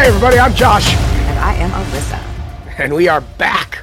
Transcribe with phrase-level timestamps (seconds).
[0.00, 0.38] Hi, everybody.
[0.38, 0.94] I'm Josh.
[0.94, 2.78] And I am Alyssa.
[2.78, 3.80] And we are back.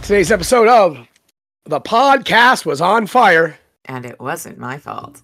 [0.00, 1.06] Today's episode of
[1.66, 5.20] The Podcast Was on Fire, And it wasn't my fault.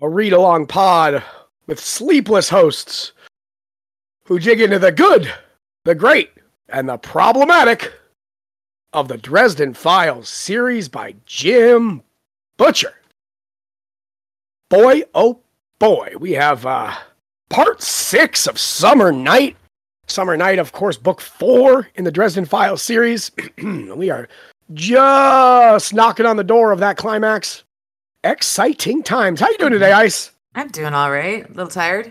[0.00, 1.22] a read along pod
[1.66, 3.12] with sleepless hosts
[4.24, 5.30] who dig into the good,
[5.84, 6.30] the great,
[6.70, 7.92] and the problematic
[8.94, 12.00] of the Dresden Files series by Jim
[12.56, 12.94] Butcher.
[14.70, 15.40] Boy, oh
[15.78, 16.94] boy, we have uh,
[17.52, 19.56] part six of Summer Knight.
[20.06, 23.30] Summer Knight, of course, book four in the Dresden Files series.
[23.62, 24.26] we are
[24.72, 27.62] just knocking on the door of that climax.
[28.24, 29.38] Exciting times.
[29.38, 30.30] How you doing today, Ice?
[30.54, 31.44] I'm doing all right.
[31.44, 32.10] A little tired.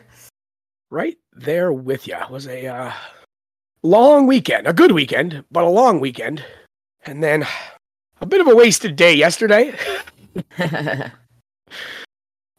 [0.92, 2.18] Right there with you.
[2.30, 2.94] Was a uh,
[3.82, 6.46] long weekend, a good weekend, but a long weekend,
[7.06, 7.48] and then
[8.20, 9.74] a bit of a wasted day yesterday.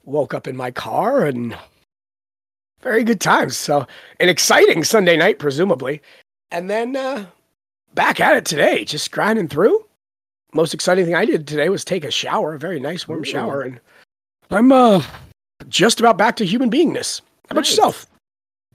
[0.05, 1.57] Woke up in my car and
[2.83, 3.57] very good times.
[3.57, 3.87] So
[4.21, 6.03] an exciting Sunday night, presumably,
[6.51, 7.27] and then uh,
[7.95, 9.85] back at it today, just grinding through.
[10.55, 13.25] Most exciting thing I did today was take a shower, a very nice warm Ooh.
[13.25, 13.81] shower, and
[14.51, 15.03] I'm uh,
[15.69, 17.21] just about back to human beingness.
[17.49, 17.71] How about Nice.
[17.71, 18.07] yourself?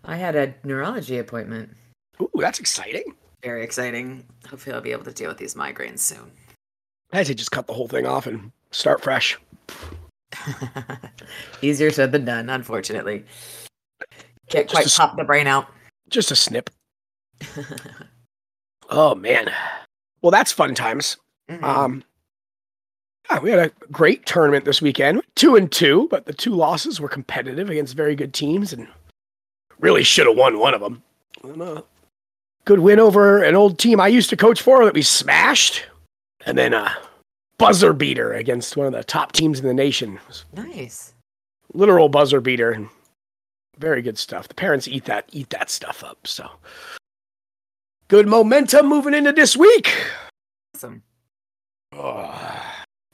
[0.04, 1.76] I had a neurology appointment.
[2.22, 3.14] Ooh, that's exciting.
[3.44, 4.26] Very exciting.
[4.50, 6.32] Hopefully, I'll be able to deal with these migraines soon.
[7.14, 9.38] I had to just cut the whole thing off and start fresh.
[11.62, 13.24] Easier said than done, unfortunately.
[14.50, 15.68] Can't Just quite a pop the brain out.
[16.10, 16.70] Just a snip.
[18.90, 19.52] Oh man.
[20.22, 21.18] Well, that's fun times.
[21.50, 21.62] Mhm.
[21.62, 22.04] Um,
[23.30, 25.22] yeah, we had a great tournament this weekend.
[25.36, 28.88] Two and two, but the two losses were competitive against very good teams, and
[29.80, 31.04] really should have won one of them.
[31.44, 31.82] And, uh,
[32.64, 35.86] good win over an old team I used to coach for that we smashed,
[36.46, 36.96] and then a
[37.58, 40.18] buzzer beater against one of the top teams in the nation.
[40.54, 41.14] Nice.
[41.74, 42.88] literal buzzer beater
[43.80, 44.48] very good stuff.
[44.48, 46.26] The parents eat that eat that stuff up.
[46.28, 46.50] So
[48.08, 49.92] good momentum moving into this week.
[50.76, 51.04] Awesome.
[51.98, 52.62] Ugh.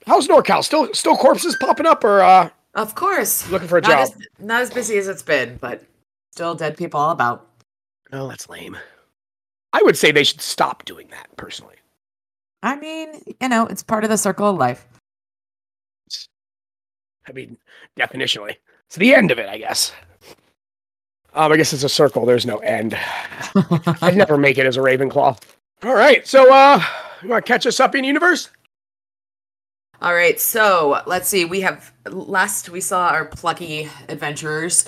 [0.06, 0.62] how's NorCal?
[0.64, 3.48] Still still corpses popping up or uh Of course.
[3.50, 4.00] looking for a Not job?
[4.00, 5.84] as, not as busy as it's been, but
[6.32, 7.48] still dead people all about.
[8.12, 8.76] Oh, that's lame.
[9.72, 11.74] I would say they should stop doing that personally.
[12.62, 14.86] I mean, you know, it's part of the circle of life.
[17.28, 17.56] I mean,
[17.98, 18.56] definitionally.
[18.86, 19.92] It's the end of it, I guess.
[21.34, 22.24] Um, I guess it's a circle.
[22.24, 22.96] There's no end.
[24.02, 25.40] I'd never make it as a Ravenclaw.
[25.82, 26.82] All right, so uh,
[27.22, 28.50] you want to catch us up in universe?
[30.00, 31.44] All right, so let's see.
[31.44, 34.84] We have last we saw our plucky adventurers.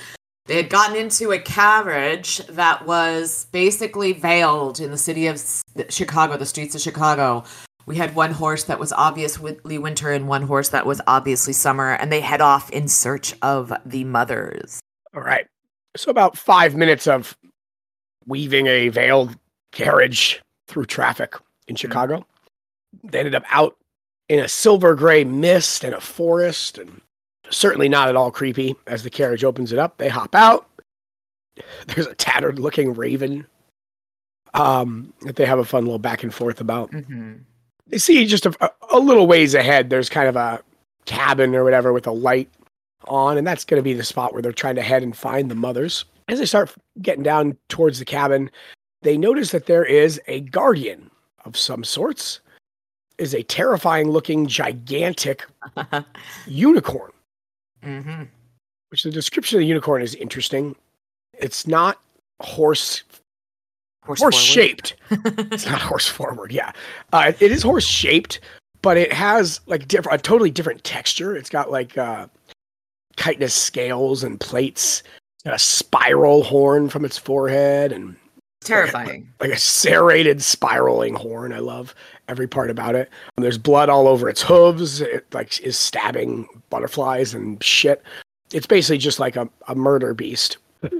[0.46, 5.42] They had gotten into a carriage that was basically veiled in the city of
[5.88, 7.44] Chicago, the streets of Chicago.
[7.86, 11.94] We had one horse that was obviously winter and one horse that was obviously summer,
[11.94, 14.80] and they head off in search of the mothers.
[15.14, 15.46] All right.
[15.96, 17.36] So about five minutes of
[18.26, 19.36] weaving a veiled
[19.72, 21.34] carriage through traffic
[21.68, 22.26] in Chicago.
[23.04, 23.76] They ended up out
[24.28, 27.00] in a silver gray mist and a forest, and
[27.50, 28.74] certainly not at all creepy.
[28.86, 30.68] As the carriage opens it up, they hop out.
[31.86, 33.46] There's a tattered looking raven
[34.54, 36.90] um, that they have a fun little back and forth about.
[36.90, 37.34] Mm-hmm.
[37.88, 40.60] They see just a, a little ways ahead, there's kind of a
[41.04, 42.50] cabin or whatever with a light
[43.04, 45.50] on, and that's going to be the spot where they're trying to head and find
[45.50, 46.04] the mothers.
[46.28, 48.50] As they start getting down towards the cabin,
[49.02, 51.10] they notice that there is a guardian
[51.44, 52.40] of some sorts,
[53.18, 55.46] is a terrifying looking gigantic
[56.46, 57.12] unicorn,
[57.84, 58.24] mm-hmm.
[58.88, 60.74] which the description of the unicorn is interesting.
[61.34, 62.00] It's not
[62.40, 63.04] horse
[64.06, 64.94] Horse, horse shaped.
[65.10, 66.52] it's not horse forward.
[66.52, 66.70] Yeah,
[67.12, 68.38] uh, it is horse shaped,
[68.80, 71.36] but it has like different, a totally different texture.
[71.36, 72.28] It's got like uh,
[73.16, 75.02] chitinous scales and plates.
[75.44, 78.16] It's a spiral horn from its forehead and
[78.66, 79.28] Terrifying.
[79.40, 81.52] like a serrated spiraling horn.
[81.52, 81.94] I love
[82.28, 83.10] every part about it.
[83.36, 85.00] And there's blood all over its hooves.
[85.00, 88.02] It like is stabbing butterflies and shit.
[88.52, 90.56] It's basically just like a, a murder beast.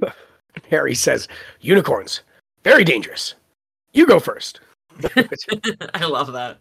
[0.70, 1.28] Harry says,
[1.60, 2.20] "Unicorns,
[2.62, 3.34] very dangerous.
[3.92, 4.60] You go first.
[5.94, 6.58] I love that.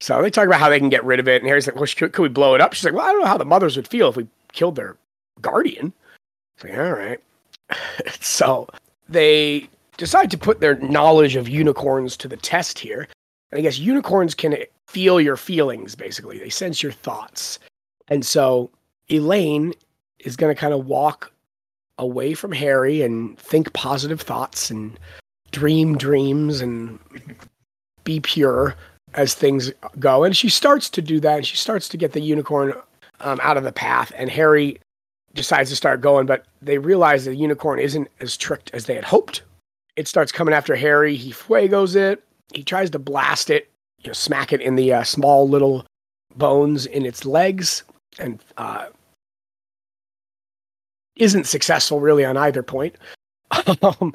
[0.00, 1.86] So they talk about how they can get rid of it, and Harry's like, "Well,
[1.86, 3.76] should, could we blow it up?" She's like, "Well, I don't know how the mothers
[3.76, 4.96] would feel if we killed their
[5.40, 5.92] guardian."
[6.56, 7.20] It's like, all right.
[8.20, 8.68] so
[9.08, 13.08] they decide to put their knowledge of unicorns to the test here.
[13.50, 14.56] And I guess unicorns can
[14.86, 16.38] feel your feelings, basically.
[16.38, 17.58] They sense your thoughts.
[18.08, 18.70] And so
[19.10, 19.74] Elaine
[20.20, 21.32] is going to kind of walk
[21.98, 24.98] away from Harry and think positive thoughts and
[25.50, 26.98] dream dreams and
[28.04, 28.76] be pure
[29.14, 30.24] as things go.
[30.24, 31.38] And she starts to do that.
[31.38, 32.74] And she starts to get the unicorn
[33.20, 34.12] um, out of the path.
[34.16, 34.78] And Harry
[35.34, 39.04] decides to start going, but they realize the unicorn isn't as tricked as they had
[39.04, 39.42] hoped.
[39.96, 41.16] It starts coming after Harry.
[41.16, 42.22] He fuegos it.
[42.52, 43.70] He tries to blast it,
[44.00, 45.86] you know, smack it in the uh, small little
[46.36, 47.84] bones in its legs,
[48.18, 48.86] and uh,
[51.16, 52.96] isn't successful really on either point.
[53.82, 54.12] um,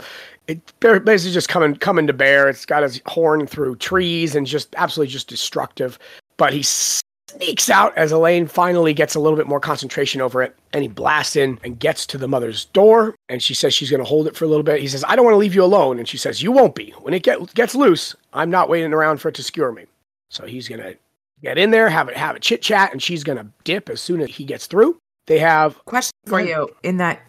[0.47, 2.49] it basically just coming coming to bear.
[2.49, 5.99] It's got his horn through trees and just absolutely just destructive.
[6.37, 10.55] But he sneaks out as Elaine finally gets a little bit more concentration over it,
[10.73, 13.15] and he blasts in and gets to the mother's door.
[13.29, 14.81] And she says she's going to hold it for a little bit.
[14.81, 16.91] He says, "I don't want to leave you alone," and she says, "You won't be.
[17.01, 19.85] When it get, gets loose, I'm not waiting around for it to skewer me."
[20.29, 20.97] So he's going to
[21.41, 24.01] get in there, have it have a chit chat, and she's going to dip as
[24.01, 24.97] soon as he gets through.
[25.27, 27.21] They have question for you in that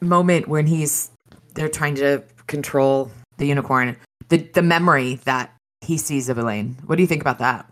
[0.00, 1.10] moment when he's
[1.58, 3.96] they're trying to control the unicorn.
[4.28, 6.76] The the memory that he sees of Elaine.
[6.86, 7.66] What do you think about that?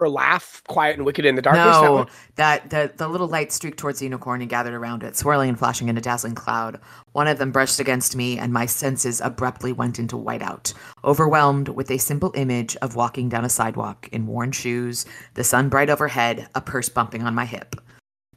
[0.00, 1.64] Her laugh, quiet and wicked in the darkness.
[1.66, 5.16] No, that, that the the little light streaked towards the unicorn and gathered around it,
[5.16, 6.80] swirling and flashing in a dazzling cloud.
[7.12, 10.72] One of them brushed against me, and my senses abruptly went into whiteout,
[11.04, 15.04] overwhelmed with a simple image of walking down a sidewalk in worn shoes,
[15.34, 17.74] the sun bright overhead, a purse bumping on my hip.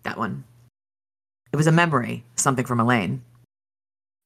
[0.04, 0.44] That one.
[1.54, 3.22] It was a memory, something from Elaine.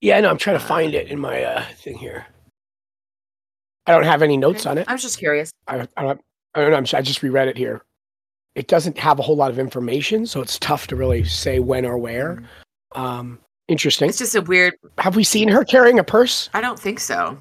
[0.06, 0.30] Yeah, know.
[0.30, 2.28] I'm trying to find it in my uh, thing here.
[3.88, 4.88] I don't have any notes on it.
[4.88, 5.52] I was just curious.
[5.68, 6.22] I, I, don't,
[6.54, 6.78] I don't know.
[6.78, 7.82] I'm, I just reread it here.
[8.54, 11.88] It doesn't have a whole lot of information, so it's tough to really say when
[11.88, 12.44] or where.
[12.94, 13.00] Mm.
[13.00, 14.08] Um, interesting.
[14.08, 14.76] It's just a weird.
[15.00, 16.52] Have we seen her carrying a purse?
[16.54, 17.40] I don't think so.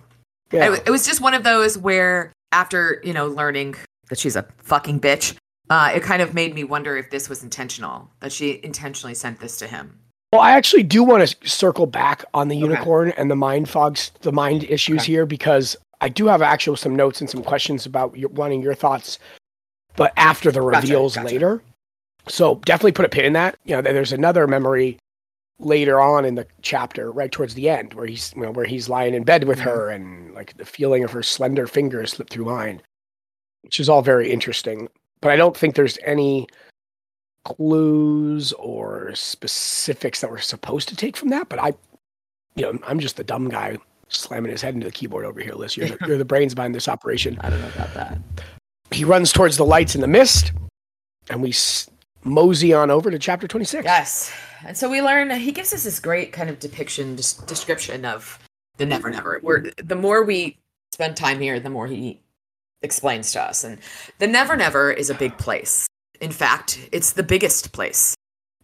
[0.50, 0.72] Yeah.
[0.72, 3.74] It, it was just one of those where, after you know, learning
[4.08, 5.36] that she's a fucking bitch,
[5.68, 8.10] uh, it kind of made me wonder if this was intentional.
[8.20, 9.98] That she intentionally sent this to him.
[10.34, 12.64] Well, I actually do want to circle back on the okay.
[12.64, 15.12] unicorn and the mind fogs, the mind issues okay.
[15.12, 18.74] here, because I do have actual some notes and some questions about your, wanting your
[18.74, 19.20] thoughts,
[19.94, 21.34] but after the reveals gotcha, gotcha.
[21.34, 21.62] later.
[22.26, 23.56] So definitely put a pin in that.
[23.64, 24.98] You know, there's another memory
[25.60, 28.88] later on in the chapter, right towards the end, where he's you know where he's
[28.88, 29.68] lying in bed with mm-hmm.
[29.68, 32.82] her and like the feeling of her slender fingers slip through mine,
[33.62, 34.88] which is all very interesting.
[35.20, 36.48] But I don't think there's any
[37.44, 41.48] clues or specifics that we're supposed to take from that.
[41.48, 41.74] But I,
[42.56, 45.54] you know, I'm just the dumb guy slamming his head into the keyboard over here,
[45.54, 45.76] Liz.
[45.76, 47.38] You're the, you're the brains behind this operation.
[47.40, 48.18] I don't know about that.
[48.90, 50.52] He runs towards the lights in the mist,
[51.30, 51.88] and we s-
[52.22, 53.84] mosey on over to chapter 26.
[53.84, 54.32] Yes.
[54.66, 58.38] And so we learn, he gives us this great kind of depiction, just description of
[58.78, 59.38] the Never Never.
[59.40, 60.58] Where the more we
[60.92, 62.20] spend time here, the more he
[62.82, 63.64] explains to us.
[63.64, 63.78] And
[64.18, 65.86] the Never Never is a big place.
[66.20, 68.14] In fact, it's the biggest place.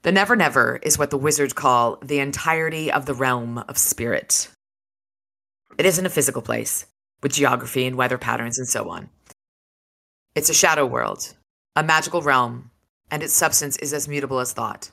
[0.02, 4.49] The Never Never is what the wizards call the entirety of the realm of spirit.
[5.79, 6.87] It isn't a physical place,
[7.23, 9.11] with geography and weather patterns and so on.
[10.35, 11.35] It's a shadow world,
[11.76, 12.70] a magical realm,
[13.11, 14.91] and its substance is as mutable as thought.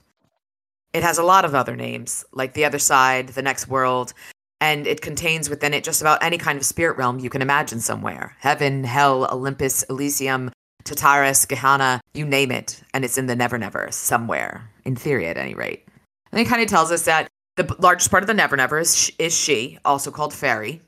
[0.93, 4.13] It has a lot of other names, like the other side, the next world,
[4.59, 7.79] and it contains within it just about any kind of spirit realm you can imagine
[7.79, 10.51] somewhere heaven, hell, Olympus, Elysium,
[10.87, 15.37] Tartarus, Gehenna, you name it, and it's in the Never Never somewhere, in theory at
[15.37, 15.85] any rate.
[16.31, 19.11] And it kind of tells us that the largest part of the Never Never is,
[19.19, 20.81] is she, also called fairy,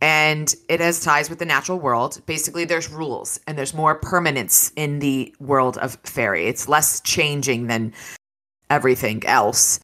[0.00, 2.20] and it has ties with the natural world.
[2.26, 6.46] Basically, there's rules and there's more permanence in the world of fairy.
[6.46, 7.94] It's less changing than
[8.68, 9.80] everything else.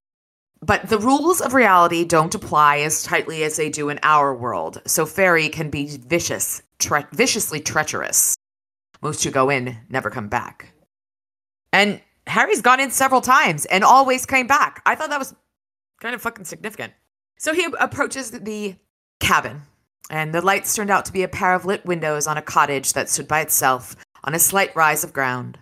[0.61, 4.81] But the rules of reality don't apply as tightly as they do in our world.
[4.87, 8.37] So fairy can be vicious, tre- viciously treacherous.
[9.03, 10.73] Most who go in never come back.
[11.73, 14.81] And Harry's gone in several times and always came back.
[14.87, 15.35] I thought that was
[16.01, 16.93] kind of fucking significant.
[17.39, 18.77] So he approaches the
[19.21, 19.63] cabin,
[20.11, 22.93] and the lights turned out to be a pair of lit windows on a cottage
[22.93, 25.59] that stood by itself on a slight rise of ground.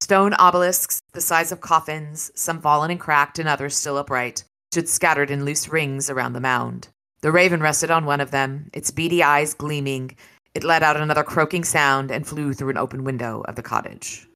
[0.00, 4.42] Stone obelisks, the size of coffins, some fallen and cracked and others still upright,
[4.72, 6.88] stood scattered in loose rings around the mound.
[7.20, 10.16] The raven rested on one of them, its beady eyes gleaming,
[10.54, 14.28] it let out another croaking sound and flew through an open window of the cottage.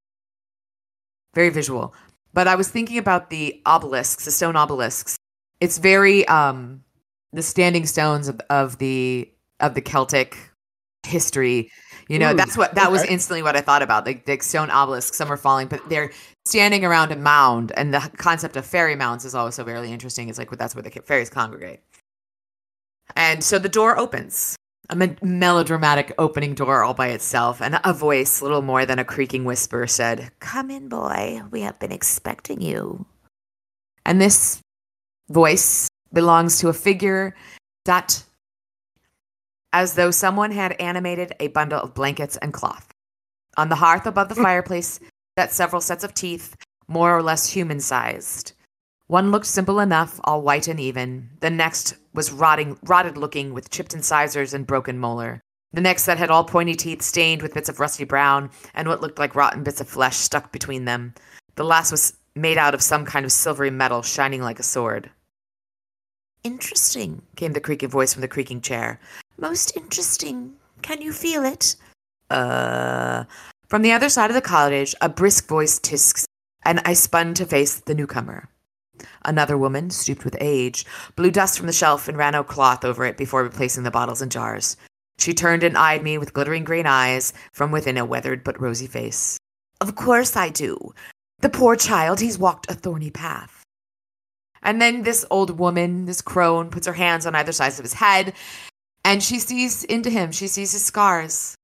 [1.35, 1.95] Very visual.
[2.33, 5.17] But I was thinking about the obelisks, the stone obelisks.
[5.61, 6.83] It's very um
[7.33, 9.31] the standing stones of, of the
[9.61, 10.37] of the Celtic
[11.07, 11.71] history.
[12.09, 12.93] You know, Ooh, that's what that okay.
[12.93, 14.05] was instantly what I thought about.
[14.05, 16.13] The, the stone obelisks, some are falling, but they're
[16.45, 17.73] standing around a mound.
[17.77, 20.29] And the concept of fairy mounds is also very interesting.
[20.29, 21.83] It's like that's where the fairies congregate.
[23.17, 24.57] And so the door opens
[24.91, 29.05] a me- melodramatic opening door all by itself, and a voice, little more than a
[29.05, 31.43] creaking whisper, said, Come in, boy.
[31.51, 33.07] We have been expecting you.
[34.05, 34.61] And this
[35.29, 37.35] voice belongs to a figure
[37.85, 38.23] that,
[39.73, 42.89] as though someone had animated a bundle of blankets and cloth.
[43.57, 45.01] On the hearth above the fireplace
[45.39, 46.57] sat several sets of teeth,
[46.89, 48.53] more or less human sized.
[49.07, 51.31] One looked simple enough, all white and even.
[51.41, 55.41] The next was rotting, rotted looking with chipped incisors and broken molar.
[55.75, 59.01] The next that had all pointy teeth stained with bits of rusty brown and what
[59.01, 61.15] looked like rotten bits of flesh stuck between them.
[61.57, 65.11] The last was made out of some kind of silvery metal shining like a sword.
[66.43, 69.01] Interesting, came the creaky voice from the creaking chair.
[69.37, 70.55] Most interesting.
[70.83, 71.77] Can you feel it?
[72.31, 73.25] Uh.
[73.69, 76.27] From the other side of the cottage, a brisk voice tisks,
[76.65, 78.49] and I spun to face the newcomer.
[79.25, 80.87] Another woman, stooped with age,
[81.17, 84.23] blew dust from the shelf and ran a cloth over it before replacing the bottles
[84.23, 84.77] and jars.
[85.19, 88.87] She turned and eyed me with glittering green eyes from within a weathered but rosy
[88.87, 89.39] face.
[89.81, 90.95] Of course I do.
[91.41, 93.63] The poor child, he's walked a thorny path.
[94.63, 97.93] And then this old woman, this crone, puts her hands on either sides of his
[97.95, 98.33] head,
[99.05, 100.33] and she sees into him.
[100.33, 101.55] She sees his scars.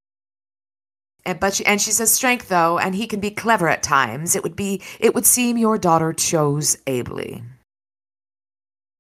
[1.25, 4.35] And but she and she says strength though, and he can be clever at times.
[4.35, 7.43] It would be it would seem your daughter chose ably.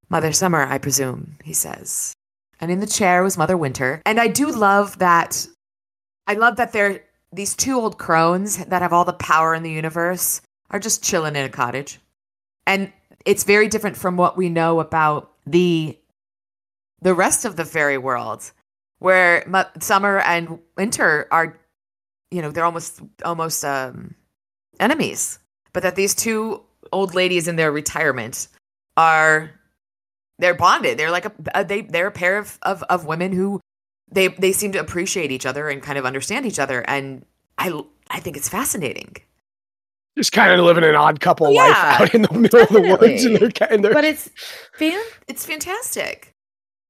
[0.09, 2.15] Mother Summer, I presume, he says.
[2.61, 4.03] And in the chair was Mother Winter.
[4.05, 5.47] And I do love that
[6.27, 9.71] I love that they're these two old crones that have all the power in the
[9.71, 12.00] universe are just chilling in a cottage.
[12.67, 12.93] And
[13.25, 15.97] it's very different from what we know about the
[17.03, 18.53] the rest of the fairy world
[18.99, 19.45] where
[19.81, 21.59] summer and winter are
[22.30, 24.14] you know they're almost almost um
[24.78, 25.38] enemies
[25.72, 28.49] but that these two old ladies in their retirement
[28.96, 29.50] are
[30.38, 30.99] they're bonded.
[30.99, 33.60] They're like a, a they they're a pair of, of of women who
[34.10, 36.80] they they seem to appreciate each other and kind of understand each other.
[36.88, 37.25] And
[37.58, 39.16] i i think it's fascinating.
[40.18, 42.90] Just kind of living an odd couple yeah, life out in the middle definitely.
[42.90, 44.30] of the woods and they're kind of but it's
[44.75, 46.32] fan it's fantastic.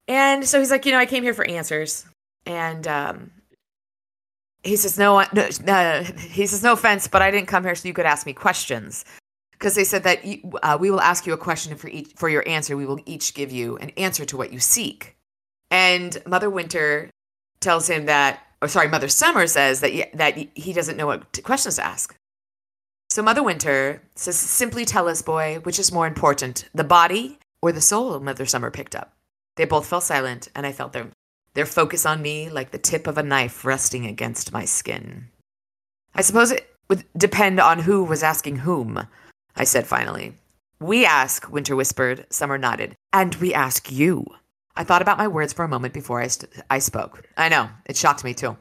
[0.09, 2.07] And so he's like you know i came here for answers.
[2.47, 3.31] And um
[4.63, 7.89] he says no, no, no he says no offense but i didn't come here so
[7.89, 9.05] you could ask me questions.
[9.53, 12.31] Because they said that you, uh, we will ask you a question for each for
[12.31, 12.79] your answer.
[12.79, 15.17] We will each give you an answer to what you seek.
[15.71, 17.11] And mother winter
[17.61, 21.77] tells him that or sorry mother summer says that that he doesn't know what questions
[21.77, 22.17] to ask.
[23.11, 27.71] So mother winter says simply tell us boy which is more important the body or
[27.71, 28.19] the soul?
[28.19, 29.13] Mother summer picked up.
[29.57, 31.11] They both fell silent and i felt their
[31.55, 35.29] their focus on me like the tip of a knife resting against my skin.
[36.15, 39.07] I suppose it would depend on who was asking whom,
[39.57, 40.35] I said finally.
[40.81, 42.27] We ask, Winter whispered.
[42.31, 42.97] Summer nodded.
[43.13, 44.25] And we ask you.
[44.77, 47.27] I thought about my words for a moment before I, st- I spoke.
[47.37, 48.57] I know, it shocked me too.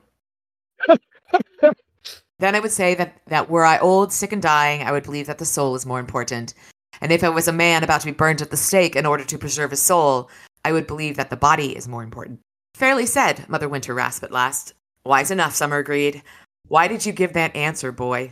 [2.39, 5.27] then I would say that, that were I old, sick, and dying, I would believe
[5.27, 6.53] that the soul is more important.
[6.99, 9.23] And if I was a man about to be burned at the stake in order
[9.23, 10.29] to preserve his soul,
[10.65, 12.41] I would believe that the body is more important.
[12.79, 14.73] Fairly said, Mother Winter rasped at last.
[15.05, 16.23] Wise enough, Summer agreed.
[16.69, 18.31] Why did you give that answer, boy?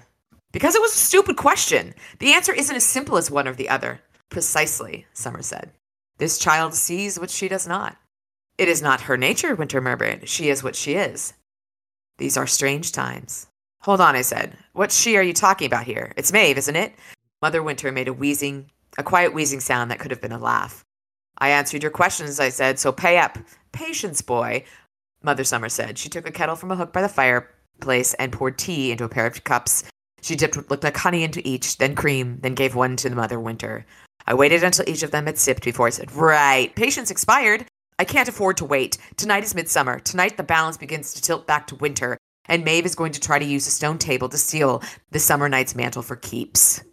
[0.53, 1.93] Because it was a stupid question.
[2.19, 3.99] The answer isn't as simple as one or the other.
[4.29, 5.71] Precisely, Summer said.
[6.17, 7.97] This child sees what she does not.
[8.57, 10.29] It is not her nature, Winter murmured.
[10.29, 11.33] She is what she is.
[12.17, 13.47] These are strange times.
[13.81, 14.55] Hold on, I said.
[14.71, 16.13] What she are you talking about here?
[16.15, 16.93] It's Maeve, isn't it?
[17.41, 20.85] Mother Winter made a wheezing, a quiet wheezing sound that could have been a laugh.
[21.37, 23.37] I answered your questions, I said, so pay up.
[23.71, 24.63] Patience, boy,
[25.23, 25.97] Mother Summer said.
[25.97, 29.09] She took a kettle from a hook by the fireplace and poured tea into a
[29.09, 29.83] pair of cups.
[30.21, 33.15] She dipped what looked like honey into each, then cream, then gave one to the
[33.15, 33.85] Mother Winter.
[34.25, 37.65] I waited until each of them had sipped before I said, Right, patience expired.
[37.99, 38.97] I can't afford to wait.
[39.15, 39.99] Tonight is midsummer.
[39.99, 43.39] Tonight the balance begins to tilt back to winter, and Maeve is going to try
[43.39, 46.83] to use a stone table to steal the summer knight's mantle for keeps.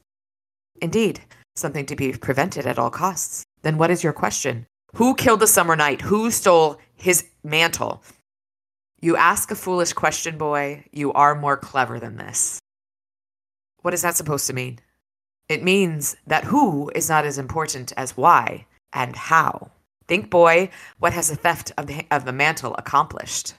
[0.81, 1.21] Indeed,
[1.54, 3.44] something to be prevented at all costs.
[3.62, 4.66] Then what is your question?
[4.94, 6.02] Who killed the summer knight?
[6.02, 8.02] Who stole his mantle?
[9.00, 10.84] You ask a foolish question, boy.
[10.92, 12.61] You are more clever than this.
[13.82, 14.78] What is that supposed to mean?
[15.49, 19.70] It means that who is not as important as why and how.
[20.08, 23.54] Think, boy, what has the theft of the, of the mantle accomplished?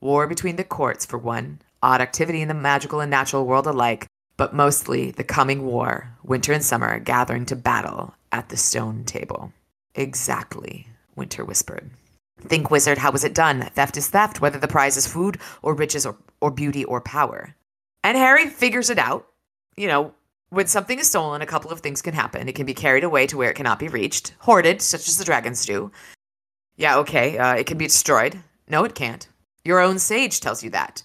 [0.00, 4.06] War between the courts, for one, odd activity in the magical and natural world alike,
[4.36, 9.52] but mostly the coming war, winter and summer gathering to battle at the stone table.
[9.94, 11.90] Exactly, Winter whispered.
[12.40, 13.62] Think, wizard, how was it done?
[13.74, 17.54] Theft is theft, whether the prize is food or riches or, or beauty or power.
[18.02, 19.26] And Harry figures it out.
[19.76, 20.14] You know,
[20.50, 22.48] when something is stolen, a couple of things can happen.
[22.48, 25.24] It can be carried away to where it cannot be reached, hoarded, such as the
[25.24, 25.90] dragons do.
[26.76, 28.40] Yeah, okay, uh, it can be destroyed.
[28.68, 29.26] No, it can't.
[29.64, 31.02] Your own sage tells you that.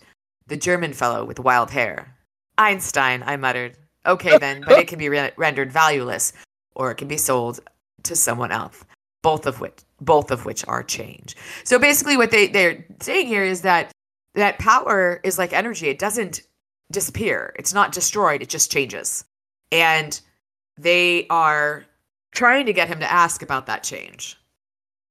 [0.47, 2.15] The German fellow with wild hair.
[2.59, 3.77] Einstein, I muttered.
[4.05, 6.33] Okay, then, but it can be re- rendered valueless,
[6.75, 7.59] or it can be sold
[8.03, 8.85] to someone else.
[9.23, 11.35] Both of which both of which are change.
[11.63, 13.91] So basically what they, they're saying here is that
[14.35, 15.87] that power is like energy.
[15.87, 16.41] It doesn't
[16.91, 17.53] disappear.
[17.57, 19.25] It's not destroyed, it just changes.
[19.71, 20.19] And
[20.77, 21.85] they are
[22.31, 24.37] trying to get him to ask about that change.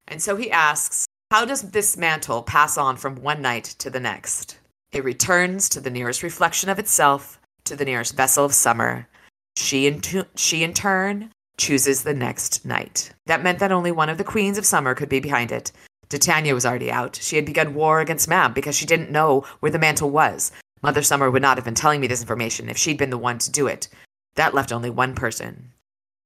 [0.09, 4.00] And so he asks, How does this mantle pass on from one knight to the
[4.00, 4.59] next?
[4.93, 7.38] It returns to the nearest reflection of itself,
[7.68, 9.08] to the nearest vessel of summer.
[9.56, 13.12] She in, tu- she in turn chooses the next knight.
[13.26, 15.72] That meant that only one of the queens of summer could be behind it.
[16.08, 17.16] Titania was already out.
[17.20, 20.52] She had begun war against Mab because she didn't know where the mantle was.
[20.82, 23.38] Mother Summer would not have been telling me this information if she'd been the one
[23.38, 23.88] to do it.
[24.37, 25.72] That left only one person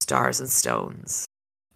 [0.00, 1.26] Stars and Stones.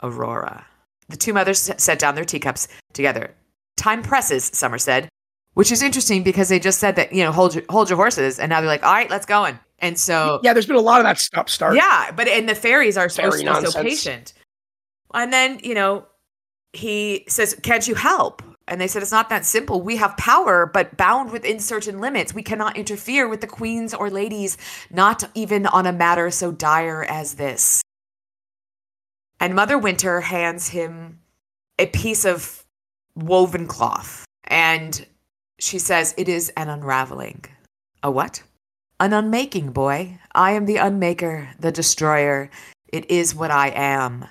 [0.02, 0.66] Aurora.
[1.08, 3.35] The two mothers set down their teacups together.
[3.76, 5.08] Time presses, Summer said,
[5.57, 8.39] which is interesting because they just said that, you know, hold your, hold your horses.
[8.39, 9.47] And now they're like, all right, let's go.
[9.47, 9.59] In.
[9.79, 10.39] And so.
[10.43, 11.77] Yeah, there's been a lot of that stop start.
[11.77, 14.35] Yeah, but and the fairies are Fairy be so patient.
[15.15, 16.05] And then, you know,
[16.75, 18.43] he says, Can't you help?
[18.69, 19.81] And they said, It's not that simple.
[19.81, 22.35] We have power, but bound within certain limits.
[22.35, 24.59] We cannot interfere with the queens or ladies,
[24.91, 27.81] not even on a matter so dire as this.
[29.41, 31.21] And Mother Winter hands him
[31.79, 32.63] a piece of
[33.15, 34.27] woven cloth.
[34.45, 35.07] And
[35.59, 37.45] she says, It is an unraveling.
[38.03, 38.43] A what?
[38.99, 40.19] An unmaking, boy.
[40.35, 42.51] I am the unmaker, the destroyer.
[42.89, 44.27] It is what I am.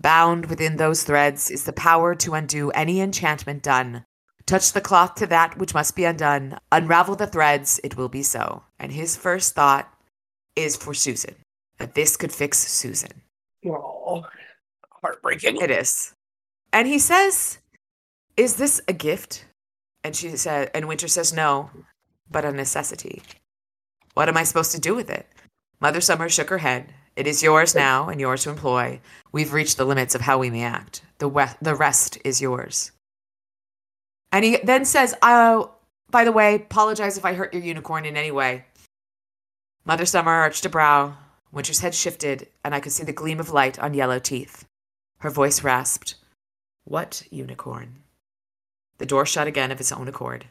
[0.00, 4.04] Bound within those threads is the power to undo any enchantment done.
[4.46, 6.58] Touch the cloth to that which must be undone.
[6.70, 8.62] Unravel the threads, it will be so.
[8.78, 9.92] And his first thought
[10.54, 11.34] is for Susan,
[11.78, 13.22] that this could fix Susan.
[13.66, 14.24] Oh,
[15.02, 15.56] heartbreaking.
[15.56, 16.12] It is.
[16.72, 17.58] And he says,
[18.36, 19.45] Is this a gift?
[20.06, 21.68] And she said, and Winter says, No,
[22.30, 23.22] but a necessity.
[24.14, 25.26] What am I supposed to do with it?
[25.80, 26.94] Mother Summer shook her head.
[27.16, 29.00] It is yours now and yours to employ.
[29.32, 31.02] We've reached the limits of how we may act.
[31.18, 32.92] The, we- the rest is yours.
[34.30, 35.72] And he then says, Oh,
[36.12, 38.64] by the way, apologize if I hurt your unicorn in any way.
[39.84, 41.16] Mother Summer arched a brow.
[41.50, 44.66] Winter's head shifted, and I could see the gleam of light on yellow teeth.
[45.18, 46.14] Her voice rasped,
[46.84, 48.04] What unicorn?
[48.98, 50.46] The door shut again of its own accord.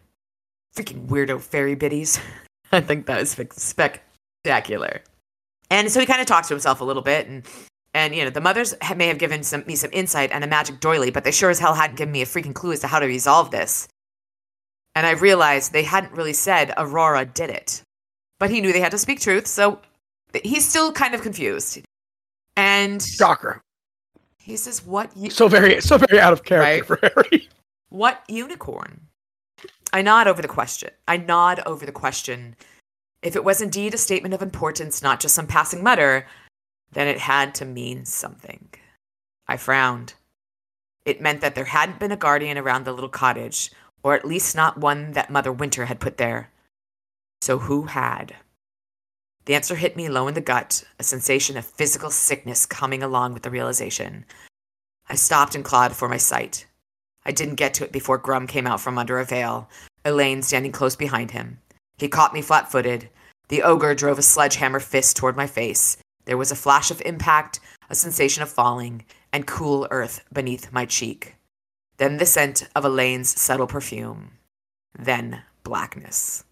[0.75, 2.19] Freaking weirdo fairy biddies.
[2.71, 5.01] I think that was spectacular.
[5.69, 7.43] And so he kind of talks to himself a little bit, and
[7.93, 10.79] and you know the mothers may have given some, me some insight and a magic
[10.79, 12.99] doily, but they sure as hell hadn't given me a freaking clue as to how
[12.99, 13.87] to resolve this.
[14.95, 17.81] And I realized they hadn't really said Aurora did it,
[18.39, 19.79] but he knew they had to speak truth, so
[20.43, 21.79] he's still kind of confused.
[22.57, 23.61] And Shocker.
[24.39, 25.11] he says, "What?
[25.17, 27.49] You- So very, so very out of character for Harry.
[27.95, 29.07] What unicorn?
[29.93, 30.89] I nod over the question.
[31.07, 32.57] I nod over the question.
[33.21, 36.27] If it was indeed a statement of importance, not just some passing mutter,
[36.91, 38.67] then it had to mean something.
[39.47, 40.15] I frowned.
[41.05, 43.71] It meant that there hadn't been a guardian around the little cottage,
[44.03, 46.51] or at least not one that Mother Winter had put there.
[47.39, 48.35] So who had?
[49.45, 53.31] The answer hit me low in the gut, a sensation of physical sickness coming along
[53.31, 54.25] with the realization.
[55.07, 56.65] I stopped and clawed for my sight.
[57.25, 59.69] I didn't get to it before Grum came out from under a veil,
[60.03, 61.59] Elaine standing close behind him.
[61.97, 63.09] He caught me flat footed.
[63.47, 65.97] The ogre drove a sledgehammer fist toward my face.
[66.25, 67.59] There was a flash of impact,
[67.89, 71.35] a sensation of falling, and cool earth beneath my cheek.
[71.97, 74.31] Then the scent of Elaine's subtle perfume.
[74.97, 76.43] Then blackness.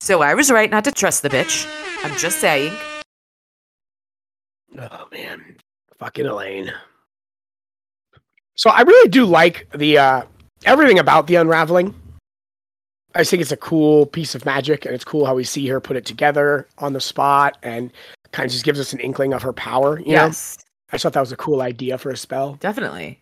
[0.00, 1.66] So I was right not to trust the bitch.
[2.04, 2.72] I'm just saying.
[4.78, 5.56] Oh man,
[5.98, 6.72] fucking Elaine.
[8.56, 10.22] So I really do like the uh
[10.64, 11.94] everything about the unraveling.
[13.14, 15.66] I just think it's a cool piece of magic, and it's cool how we see
[15.68, 17.92] her put it together on the spot, and
[18.32, 20.00] kind of just gives us an inkling of her power.
[20.00, 20.32] You know,
[20.92, 22.54] I thought that was a cool idea for a spell.
[22.54, 23.20] definitely.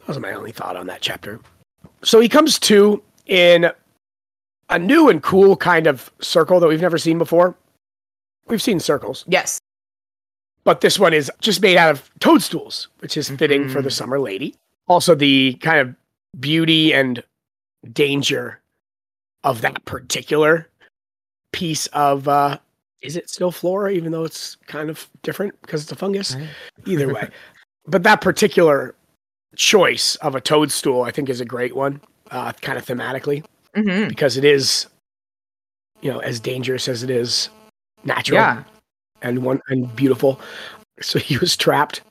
[0.00, 1.40] That was my only thought on that chapter.
[2.02, 3.70] So he comes to in
[4.68, 7.56] a new and cool kind of circle that we've never seen before.
[8.48, 9.58] We've seen circles, Yes.
[10.64, 13.92] But this one is just made out of toadstools, which is fitting for the Mhm.
[13.92, 14.54] summer lady.
[14.88, 15.94] Also, the kind of
[16.40, 17.22] beauty and
[17.92, 18.60] danger
[19.44, 20.68] of that particular
[21.52, 22.58] piece of uh
[23.02, 26.48] is it still flora even though it's kind of different because it's a fungus Right.
[26.86, 27.28] either way
[27.86, 28.94] but that particular
[29.54, 32.00] choice of a toadstool i think is a great one
[32.32, 33.44] uh kind of thematically
[33.76, 34.08] Mm-hmm.
[34.08, 34.86] because it is
[36.00, 37.50] you know as dangerous as it is
[38.04, 38.64] natural Yeah.
[39.24, 40.40] And one and beautiful.
[41.00, 42.02] So he was trapped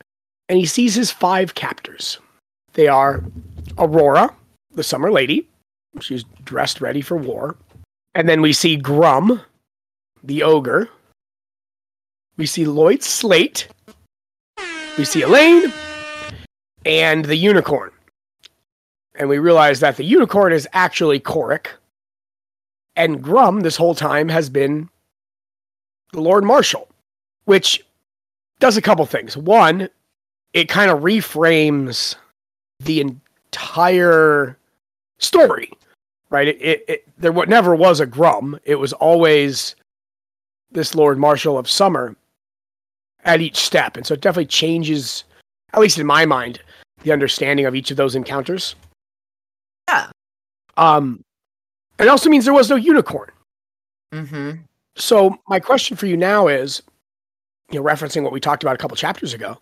[0.49, 2.19] and he sees his five captors.
[2.73, 3.23] They are
[3.77, 4.35] aurora
[4.73, 5.47] the summer lady.
[6.01, 7.55] She's dressed ready for war.
[8.15, 9.41] And then we see grum
[10.23, 10.89] the ogre.
[12.35, 13.67] We see lloyd slate.
[14.97, 15.71] We see elaine
[16.85, 17.91] and the unicorn.
[19.15, 21.67] And we realize that the unicorn is actually Korrick,
[22.95, 24.89] and Grum this whole time has been
[26.11, 26.87] the Lord Marshal,
[27.45, 27.83] which
[28.59, 29.35] does a couple things.
[29.35, 29.89] One,
[30.53, 32.15] it kind of reframes
[32.79, 34.57] the entire
[35.17, 35.71] story,
[36.29, 36.47] right?
[36.47, 38.59] It, it, it there never was a Grum.
[38.65, 39.75] It was always
[40.71, 42.15] this Lord Marshal of Summer
[43.25, 45.23] at each step, and so it definitely changes,
[45.73, 46.59] at least in my mind,
[47.03, 48.75] the understanding of each of those encounters.
[49.87, 50.07] Yeah.
[50.77, 51.23] Um,
[51.99, 53.29] it also means there was no unicorn.
[54.13, 54.51] Mm-hmm.
[54.95, 56.81] So my question for you now is,
[57.71, 59.57] you know, referencing what we talked about a couple chapters ago,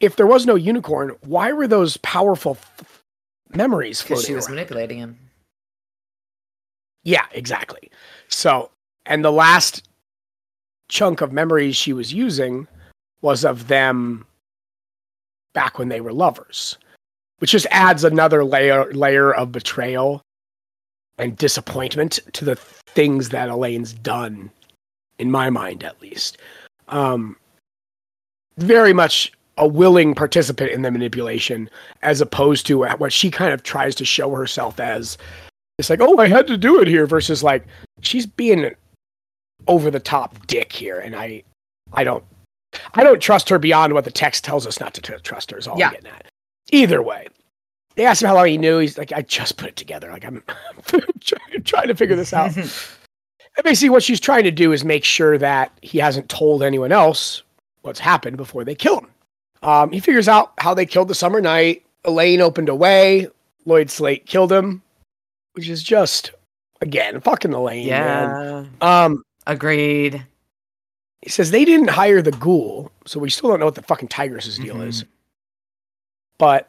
[0.00, 3.02] if there was no unicorn, why were those powerful f-
[3.54, 4.56] memories floating she was around?
[4.56, 5.18] manipulating him.
[7.04, 7.90] Yeah, exactly.
[8.28, 8.70] So,
[9.06, 9.86] and the last
[10.88, 12.66] chunk of memories she was using
[13.22, 14.26] was of them
[15.52, 16.78] back when they were lovers,
[17.38, 20.22] which just adds another layer layer of betrayal
[21.18, 24.50] and disappointment to the things that Elaine's done,
[25.18, 26.38] in my mind at least.
[26.88, 27.36] Um,
[28.58, 31.70] very much a willing participant in the manipulation,
[32.02, 35.16] as opposed to what she kind of tries to show herself as
[35.78, 37.64] it's like, oh, I had to do it here, versus like
[38.00, 38.74] she's being an
[39.66, 41.42] over the top dick here, and I,
[41.92, 42.22] I don't,
[42.94, 45.58] I don't trust her beyond what the text tells us not to tr- trust her.
[45.58, 45.88] Is all Yeah.
[45.88, 46.26] I'm getting at.
[46.70, 47.28] Either way,
[47.96, 48.78] they asked him how long he knew.
[48.78, 50.10] He's like, I just put it together.
[50.10, 50.42] Like I'm,
[51.64, 52.56] trying to figure this out.
[53.62, 57.42] Basically, what she's trying to do is make sure that he hasn't told anyone else
[57.82, 59.06] what's happened before they kill him.
[59.62, 61.84] Um, he figures out how they killed the summer knight.
[62.04, 63.28] Elaine opened a way.
[63.64, 64.82] Lloyd Slate killed him,
[65.52, 66.32] which is just
[66.82, 67.88] again fucking Elaine.
[67.88, 68.70] man.
[68.82, 69.04] yeah.
[69.04, 70.24] Um, Agreed.
[71.22, 74.08] he says they didn't hire the ghoul, so we still don't know what the fucking
[74.08, 74.88] Tigress's deal Mhm.
[74.88, 75.04] is.
[76.38, 76.68] But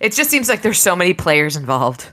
[0.00, 2.12] It just seems like there's so many players involved.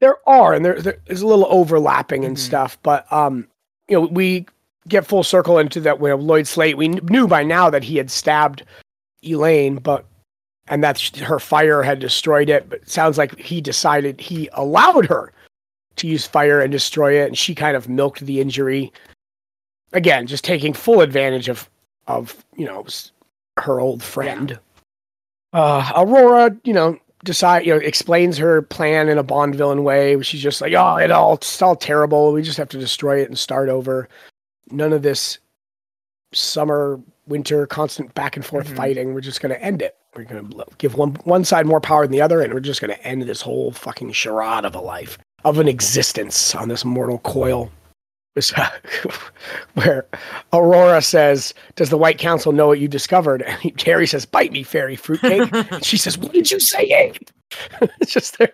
[0.00, 2.40] There are, and there, there- there's a little overlapping and Mhm.
[2.40, 2.78] stuff.
[2.82, 3.46] But um,
[3.88, 4.46] you know, we
[4.88, 6.76] get full circle into that with Lloyd Slate.
[6.76, 8.62] We knew by now that he had stabbed
[9.24, 10.04] Elaine, but
[10.68, 12.68] and that her fire had destroyed it.
[12.68, 15.32] But it sounds like he decided he allowed her
[15.96, 18.92] to use fire and destroy it, and she kind of milked the injury.
[19.92, 21.68] Again, just taking full advantage of
[22.06, 22.84] of you know
[23.58, 24.58] her old friend.
[25.52, 30.20] Uh, Aurora, you know, decide you know explains her plan in a Bond villain way.
[30.22, 32.32] She's just like, oh, it all it's all terrible.
[32.32, 34.08] We just have to destroy it and start over.
[34.70, 35.38] None of this
[36.32, 38.76] summer, winter, constant back and forth Mhm.
[38.76, 39.14] fighting.
[39.14, 39.96] We're just going to end it.
[40.14, 42.80] We're going to give one one side more power than the other, and we're just
[42.80, 46.84] going to end this whole fucking charade of a life of an existence on this
[46.84, 47.70] mortal coil.
[49.74, 50.06] Where
[50.52, 54.62] Aurora says, "Does the White Council know what you discovered?" And Harry says, "Bite me,
[54.62, 57.16] fairy fruitcake." And she says, "What did you say, Abe?"
[58.00, 58.52] it's just there.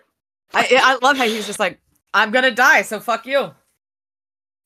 [0.53, 1.79] I I love how he's just like,
[2.13, 3.51] I'm gonna die, so fuck you.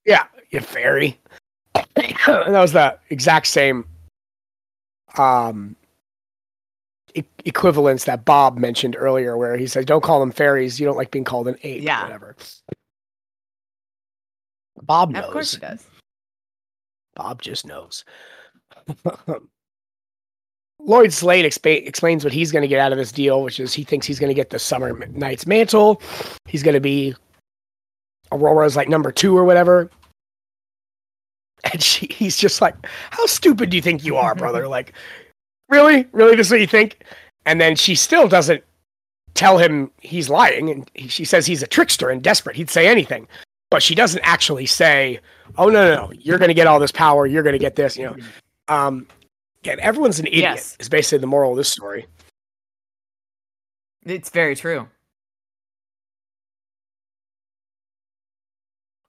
[0.05, 1.19] Yeah, you fairy.
[1.75, 1.85] and
[2.25, 3.85] that was the exact same
[5.17, 5.75] um
[7.15, 10.79] e- equivalence that Bob mentioned earlier, where he said, "Don't call them fairies.
[10.79, 12.01] You don't like being called an ape, Yeah.
[12.01, 12.35] or whatever."
[14.83, 15.25] Bob knows.
[15.25, 15.85] Of course he does.
[17.15, 18.05] Bob just knows.
[20.79, 23.73] Lloyd Slate expa- explains what he's going to get out of this deal, which is
[23.73, 26.01] he thinks he's going to get the Summer Knight's mantle.
[26.45, 27.15] He's going to be
[28.31, 29.89] Aurora's like number two or whatever.
[31.71, 32.75] And she, he's just like,
[33.09, 34.67] "How stupid do you think you are, brother?
[34.69, 34.93] like,
[35.69, 37.03] really, really, this is what you think?"
[37.45, 38.63] And then she still doesn't
[39.33, 42.55] tell him he's lying, and he, she says he's a trickster and desperate.
[42.55, 43.27] He'd say anything,
[43.69, 45.19] but she doesn't actually say,
[45.57, 46.11] "Oh no, no, no!
[46.13, 47.25] You're going to get all this power.
[47.25, 48.15] You're going to get this." You know,
[48.67, 49.07] um,
[49.63, 50.43] again, everyone's an idiot.
[50.43, 50.77] Yes.
[50.79, 52.05] Is basically the moral of this story.
[54.05, 54.87] It's very true.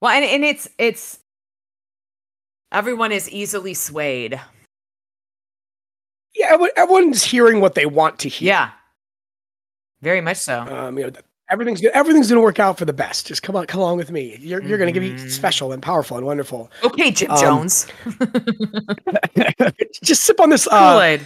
[0.00, 1.18] Well, and, and it's it's
[2.72, 4.40] everyone is easily swayed.
[6.34, 8.46] Yeah, everyone's hearing what they want to hear.
[8.46, 8.70] Yeah.
[10.02, 10.60] Very much so.
[10.60, 11.12] Um, you know,
[11.48, 13.26] th- everything's everything's going to work out for the best.
[13.26, 14.36] Just come on, come along with me.
[14.40, 16.70] You're you're going to be special and powerful and wonderful.
[16.84, 17.86] okay, Jim um, Jones.
[20.02, 20.66] Just sip on this.
[20.66, 21.20] Uh, Kool-Aid.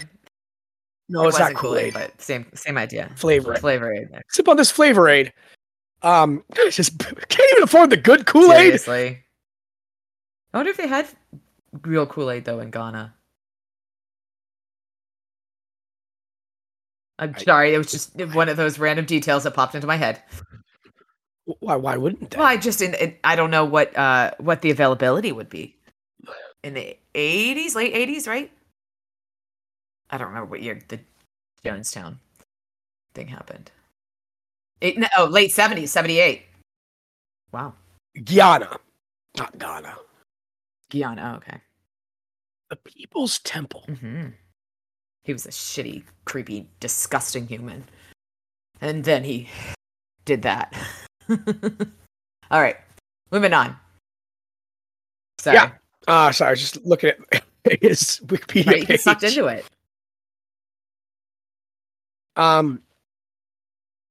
[1.09, 1.95] no, It it's not wasn't Kool Aid.
[1.95, 3.11] but same same idea.
[3.17, 3.55] Flavor.
[3.57, 4.09] Flavor Aid.
[4.31, 5.33] Sip on this Flavor Aid.
[6.03, 8.81] Um, just can't even afford the good Kool Aid.
[8.81, 9.19] Seriously.
[10.53, 11.07] I wonder if they had
[11.83, 13.15] real Kool-Aid though in Ghana.
[17.23, 19.97] I'm I- sorry, it was just one of those random details that popped into my
[19.97, 20.21] head.
[21.61, 21.77] Why?
[21.77, 22.37] Why wouldn't they?
[22.37, 25.77] Well, I just in, in I don't know what uh what the availability would be
[26.63, 28.51] in the 80s, late 80s, right?
[30.11, 31.01] I don't remember what year the
[31.65, 32.17] Jonestown
[33.15, 33.71] thing happened.
[34.81, 36.43] It, no, oh, late 70s, 78.
[37.53, 37.75] Wow.
[38.25, 38.79] Guyana,
[39.39, 39.97] not Ghana.
[40.91, 41.33] Guyana.
[41.33, 41.61] Oh, okay.
[42.71, 43.85] The People's Temple.
[44.01, 44.29] hmm
[45.25, 47.85] He was a shitty, creepy, disgusting human.
[48.81, 49.49] And then he
[50.25, 50.75] did that.
[51.31, 52.77] All right,
[53.31, 53.77] moving on.
[55.39, 55.55] Sorry.
[55.57, 55.71] Yeah.
[56.09, 57.45] Uh, sorry, I was just looking at
[57.81, 59.01] his Wikipedia Right, page.
[59.01, 59.65] sucked into it.
[62.37, 62.83] Um,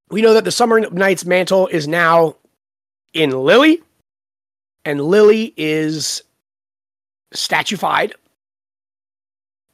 [0.10, 2.36] we know that the Summer Knight's mantle is now
[3.13, 3.82] in Lily,
[4.86, 6.21] and Lily is
[7.34, 8.13] statuified,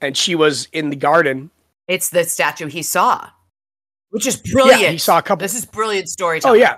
[0.02, 1.50] and she was in the garden.
[1.88, 3.30] It's the statue he saw,
[4.10, 4.82] which is brilliant.
[4.82, 5.44] Yeah, he saw a couple.
[5.44, 6.60] This is brilliant storytelling.
[6.60, 6.78] oh yeah,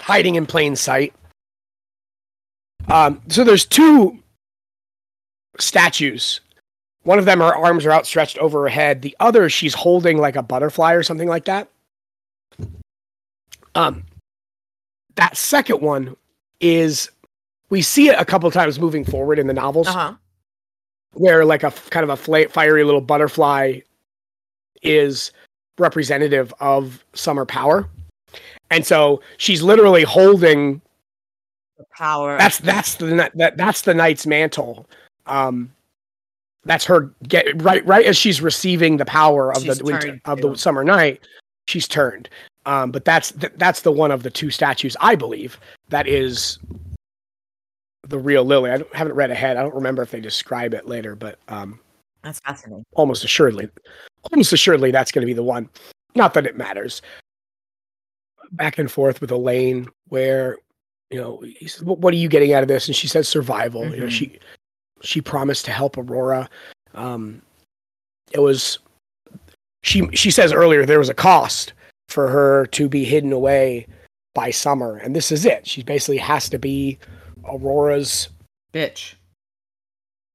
[0.00, 1.14] hiding in plain sight.
[2.88, 4.18] Um, so there's two
[5.58, 6.40] statues.
[7.02, 9.02] One of them, her arms are outstretched over her head.
[9.02, 11.68] The other, she's holding like a butterfly or something like that.
[13.74, 14.04] Um,
[15.14, 16.16] that second one
[16.60, 17.10] is
[17.70, 20.14] we see it a couple times moving forward in the novels, Uh huh.
[21.14, 23.80] Where like a kind of a fiery little butterfly
[24.82, 25.32] is
[25.78, 27.88] representative of summer power,
[28.70, 30.80] and so she's literally holding
[31.78, 32.36] The power.
[32.38, 34.86] that's that's the that that's the knight's mantle.
[35.26, 35.72] Um,
[36.64, 40.40] that's her get right right as she's receiving the power of She's the winter of
[40.40, 41.26] the summer knight.
[41.66, 42.28] She's turned.
[42.66, 46.58] Um, but that's th- that's the one of the two statues I believe that is
[48.08, 48.70] the real Lily.
[48.70, 49.56] I haven't read ahead.
[49.56, 51.78] I don't remember if they describe it later, but um,
[52.22, 52.84] That's fascinating.
[52.94, 53.68] almost assuredly,
[54.32, 55.68] almost assuredly that's going to be the one.
[56.14, 57.02] Not that it matters.
[58.52, 60.56] Back and forth with Elaine, where
[61.10, 63.28] you know he says, "What what are you getting out of this?" And she says,
[63.28, 64.10] "Survival." You know, Mhm.
[64.10, 64.38] she
[65.02, 66.48] she promised to help Aurora.
[66.94, 67.42] Um,
[68.32, 68.78] it was
[69.82, 71.74] she she says earlier there was a cost
[72.08, 73.86] for her to be hidden away
[74.34, 75.66] by summer, and this is it.
[75.66, 76.98] She basically has to be
[77.48, 78.28] Aurora's
[78.72, 79.14] Bitch.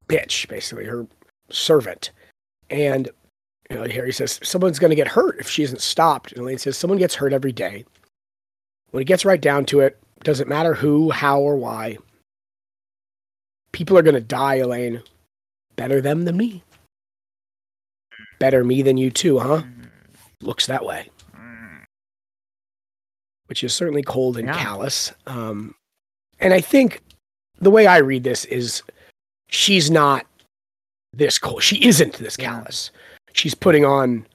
[0.08, 1.06] bitch, basically her
[1.49, 2.12] servant.
[2.69, 3.10] And
[3.69, 6.32] you know, Harry says someone's going to get hurt if she isn't stopped.
[6.32, 7.86] And Elaine says someone gets hurt every day.
[8.91, 11.97] When it gets right down to it, doesn't matter who, how, or why.
[13.71, 15.02] People are going to die, Elaine.
[15.76, 16.63] Better them than me.
[18.39, 19.63] Better me than you too, huh?
[20.41, 21.10] Looks that way.
[23.47, 24.58] Which is certainly cold and Yeah.
[24.62, 25.12] callous.
[25.26, 25.76] Um,
[26.39, 27.01] and I think
[27.59, 28.83] the way I read this is
[29.47, 30.25] she's not
[31.13, 31.63] this cold.
[31.63, 32.91] She isn't this callous.
[33.33, 34.25] She's putting on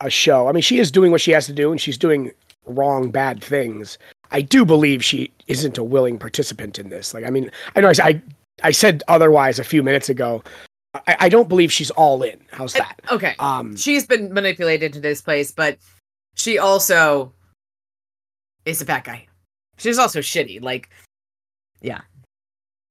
[0.00, 0.48] a show.
[0.48, 2.32] I mean, she is doing what she has to do, and she's doing
[2.66, 3.98] wrong, bad things.
[4.30, 7.14] I do believe she isn't a willing participant in this.
[7.14, 8.22] Like, I mean, I know I, I,
[8.62, 10.42] I said otherwise a few minutes ago.
[10.94, 12.40] I, I don't believe she's all in.
[12.50, 13.00] How's that?
[13.10, 13.34] Okay.
[13.38, 15.78] Um, She's been manipulated to this place, but
[16.34, 17.32] she also
[18.64, 19.26] is a bad guy.
[19.78, 20.60] She's also shitty.
[20.60, 20.90] Like,
[21.80, 22.00] yeah.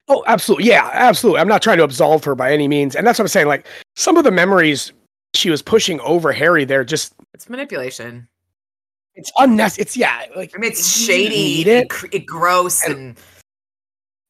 [0.08, 0.66] Oh, absolutely.
[0.68, 1.40] Yeah, absolutely.
[1.40, 2.94] I'm not trying to absolve her by any means.
[2.94, 3.48] And that's what I'm saying.
[3.48, 4.92] Like some of the memories
[5.34, 8.28] she was pushing over Harry there just It's manipulation.
[9.16, 9.82] it's unnecessary.
[9.82, 11.90] It's yeah, like I mean, it's shady, need and it.
[11.90, 13.16] cr- it gross, And- and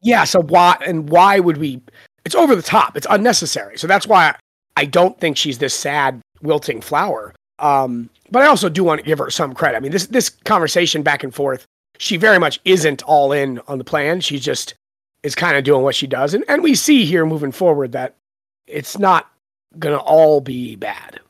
[0.02, 1.82] Yeah, so why and why would we
[2.24, 2.96] it's over the top.
[2.96, 3.76] It's unnecessary.
[3.78, 4.34] So that's why
[4.76, 7.34] I don't think she's this sad wilting flower.
[7.58, 9.76] Um but I also do want to give her some credit.
[9.76, 11.66] I mean, this this conversation back and forth,
[11.98, 14.20] she very much isn't all in on the plan.
[14.20, 14.74] She just
[15.22, 16.34] is kind of doing what she does.
[16.34, 18.16] And and we see here moving forward that
[18.66, 19.30] it's not
[19.78, 21.20] gonna all be bad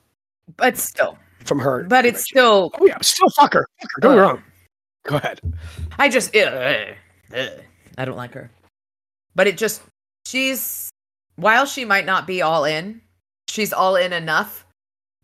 [0.57, 1.85] but still, from her.
[1.85, 2.71] but it's still.
[2.81, 3.67] Oh yeah, still fuck her.
[3.81, 4.01] Fuck her.
[4.01, 4.43] Don't get me wrong.
[5.05, 5.41] Go ahead.
[5.99, 6.95] I just, ugh,
[7.35, 7.49] ugh,
[7.99, 8.51] I don't like her.
[9.35, 9.83] But it just,
[10.27, 10.91] she's,
[11.37, 13.01] while she might not be all in,
[13.49, 14.67] she's all in enough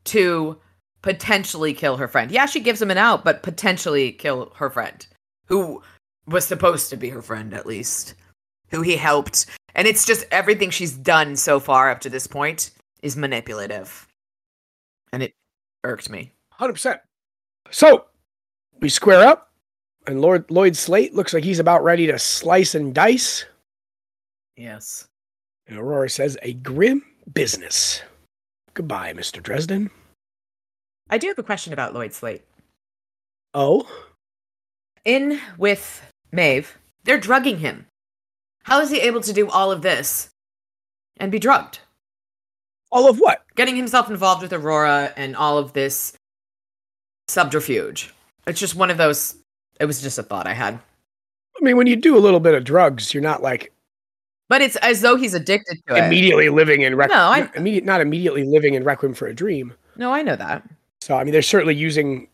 [0.04, 0.58] to
[1.02, 2.30] potentially kill her friend.
[2.30, 5.04] Yeah, she gives him an out, but potentially kill her friend,
[5.52, 5.82] who
[6.26, 8.14] was supposed to be her friend at least,
[8.70, 9.44] who he helped.
[9.74, 12.70] And it's just everything she's done so far up to this point
[13.02, 14.08] is manipulative.
[15.12, 15.34] And it
[15.84, 16.32] irked me.
[16.52, 17.00] Hundred percent.
[17.70, 18.06] So
[18.80, 19.50] we square up,
[20.06, 23.44] and Lord Lloyd Slate looks like he's about ready to slice and dice.
[24.56, 25.06] Yes.
[25.66, 28.00] And Aurora says, "A grim business."
[28.72, 29.90] Goodbye, Mister Dresden.
[31.10, 32.42] I do have a question about Lloyd Slate.
[33.52, 33.86] Oh,
[35.04, 37.86] in with Maeve, they're drugging him.
[38.64, 40.30] How is he able to do all of this
[41.18, 41.80] and be drugged?
[42.94, 43.42] all of what?
[43.56, 46.12] Getting himself involved with Aurora and all of this
[47.28, 48.12] subterfuge.
[48.46, 49.36] It's just one of those.
[49.80, 50.74] It was just a thought I had.
[50.74, 53.72] I mean, when you do a little bit of drugs, you're not like
[54.50, 56.04] But it's as though he's addicted to it.
[56.04, 59.72] immediately living in rec- No, I- immediate, not immediately living in Requiem for a Dream.
[59.96, 60.62] No, I know that.
[61.00, 62.28] So I mean, they're certainly using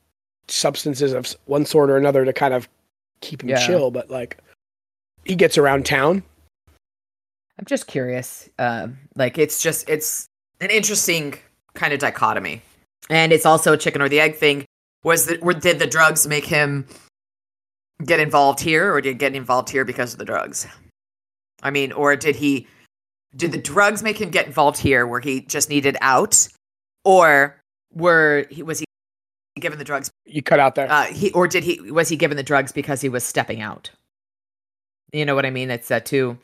[0.48, 2.68] substances of one sort or another to kind of
[3.20, 3.66] keep him Yeah.
[3.66, 3.90] chill.
[3.90, 4.38] But like,
[5.24, 6.22] he gets around town.
[7.58, 8.48] I'm just curious.
[8.58, 10.26] Um, like it's just it's
[10.60, 11.34] an interesting
[11.74, 12.62] kind of dichotomy.
[13.10, 14.64] And it's also a chicken or the egg thing.
[15.04, 16.86] Was the, or did the drugs make him
[18.04, 20.66] get involved here, or did he get involved here because of the drugs?
[21.62, 22.66] I mean, or did he?
[23.36, 26.48] Did the drugs make him get involved here, where he just needed out,
[27.04, 27.60] or
[27.92, 28.86] were he was he
[29.60, 30.10] given the drugs?
[30.24, 30.90] You cut out there.
[30.90, 33.90] Uh, he or did he was he given the drugs because he was stepping out?
[35.12, 35.70] You know what I mean?
[35.70, 36.38] It's that too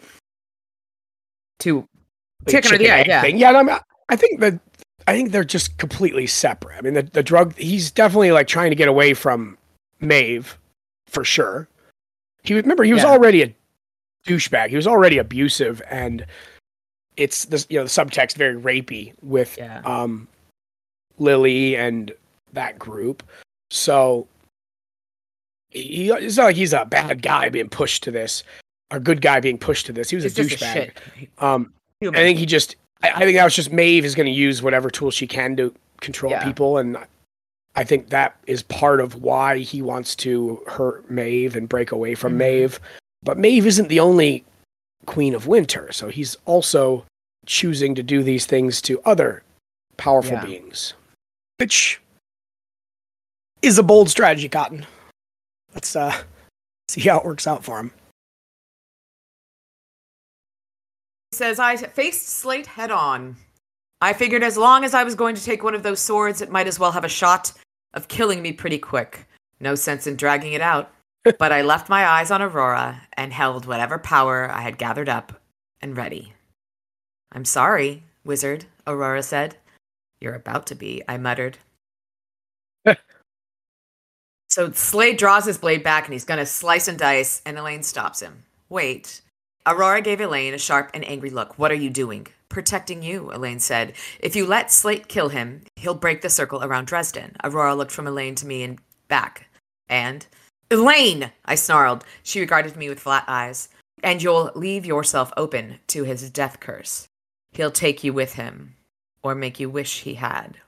[1.58, 1.86] two
[2.44, 3.20] The chicken or the egg, yeah.
[3.20, 3.38] thing.
[3.38, 4.58] Yeah, and I'm, I think that
[5.06, 6.76] I think they're just completely separate.
[6.78, 7.54] I mean, the, the drug.
[7.56, 9.58] He's definitely like trying to get away from
[10.00, 10.58] Maeve,
[11.06, 11.68] for sure.
[12.42, 13.10] He remember he was Yeah.
[13.10, 13.54] already a
[14.26, 14.68] douchebag.
[14.68, 16.24] He was already abusive, and
[17.16, 19.80] it's this you know the subtext very rapey with Yeah.
[19.84, 20.26] um
[21.18, 22.12] Lily and
[22.54, 23.22] that group.
[23.70, 24.26] So
[25.70, 28.42] he it's not like he's a bad guy being pushed to this,
[28.92, 30.10] or good guy being pushed to this.
[30.10, 30.90] He was He's a douchebag.
[31.38, 31.72] Um.
[32.02, 32.76] I think he just.
[33.02, 35.56] I, I think that was just Maeve is going to use whatever tools she can
[35.56, 36.44] to control Yeah.
[36.44, 36.98] people, and
[37.76, 42.14] I think that is part of why he wants to hurt Maeve and break away
[42.14, 42.38] from Mhm.
[42.38, 42.80] Maeve.
[43.22, 44.44] But Maeve isn't the only
[45.06, 47.06] Queen of Winter, so he's also
[47.46, 49.42] choosing to do these things to other
[49.96, 50.44] powerful Yeah.
[50.44, 50.92] beings,
[51.58, 52.00] which
[53.64, 54.86] is a bold strategy, Cotton.
[55.72, 56.14] Let's uh,
[56.88, 57.92] see how it works out for him.
[61.30, 63.36] He says, I faced Slate head on.
[64.00, 66.50] I figured as long as I was going to take one of those swords, it
[66.50, 67.52] might as well have a shot
[67.94, 69.26] of killing me pretty quick.
[69.60, 70.92] No sense in dragging it out.
[71.38, 75.40] but I left my eyes on Aurora and held whatever power I had gathered up
[75.80, 76.34] and ready.
[77.32, 79.56] I'm sorry, wizard, Aurora said.
[80.20, 81.58] You're about to be, I muttered.
[84.48, 87.82] So Slate draws his blade back and he's going to slice and dice, and Elaine
[87.82, 88.44] stops him.
[88.68, 89.20] Wait.
[89.66, 91.58] Aurora gave Elaine a sharp and angry look.
[91.58, 92.26] What are you doing?
[92.48, 93.94] Protecting you, Elaine said.
[94.20, 97.34] If you let Slate kill him, he'll break the circle around Dresden.
[97.42, 98.78] Aurora looked from Elaine to me and
[99.08, 99.48] back.
[99.88, 100.26] And
[100.70, 102.04] Elaine, I snarled.
[102.22, 103.68] She regarded me with flat eyes.
[104.02, 107.08] And you'll leave yourself open to his death curse.
[107.52, 108.74] He'll take you with him,
[109.22, 110.58] or make you wish he had.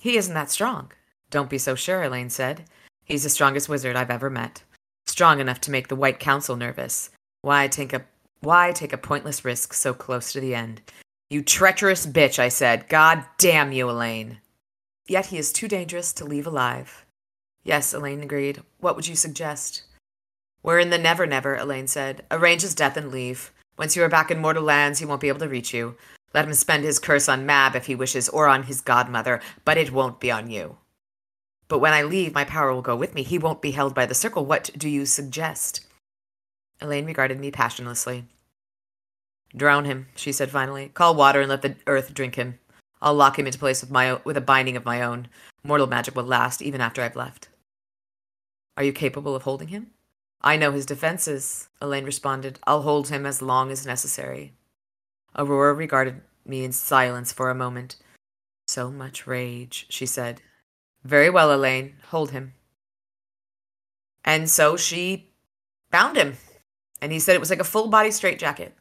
[0.00, 0.92] He isn't that strong.
[1.30, 2.64] Don't be so sure, Elaine said.
[3.08, 4.62] He's the strongest wizard I've ever met.
[5.06, 7.08] Strong enough to make the White Council nervous.
[7.40, 8.04] Why take a
[8.40, 10.82] why take a pointless risk so close to the end?
[11.30, 12.88] You treacherous bitch, I said.
[12.88, 14.38] God damn you, Elaine.
[15.08, 17.06] Yet he is too dangerous to leave alive.
[17.64, 18.62] Yes, Elaine agreed.
[18.78, 19.82] What would you suggest?
[20.62, 22.24] We're in the Never Never, Elaine said.
[22.30, 23.52] Arrange his death and leave.
[23.78, 25.96] Once you are back in mortal lands, he won't be able to reach you.
[26.34, 29.78] Let him spend his curse on Mab if he wishes, or on his godmother, but
[29.78, 30.76] it won't be on you.
[31.68, 33.22] But when I leave, my power will go with me.
[33.22, 34.44] He won't be held by the circle.
[34.44, 35.86] What do you suggest?
[36.80, 38.24] Elaine regarded me passionlessly.
[39.54, 40.90] Drown him, she said finally.
[40.94, 42.58] Call water and let the earth drink him.
[43.00, 45.28] I'll lock him into place with my with a binding of my own.
[45.62, 47.48] Mortal magic will last even after I've left.
[48.76, 49.90] Are you capable of holding him?
[50.40, 52.58] I know his defenses, Elaine responded.
[52.64, 54.52] I'll hold him as long as necessary.
[55.36, 57.96] Aurora regarded me in silence for a moment.
[58.68, 60.42] So much rage, she said.
[61.04, 61.94] Very well, Elaine.
[62.10, 62.54] Hold him.
[64.24, 65.30] And so she
[65.90, 66.36] bound him.
[67.00, 68.74] And he said it was like a full body straitjacket.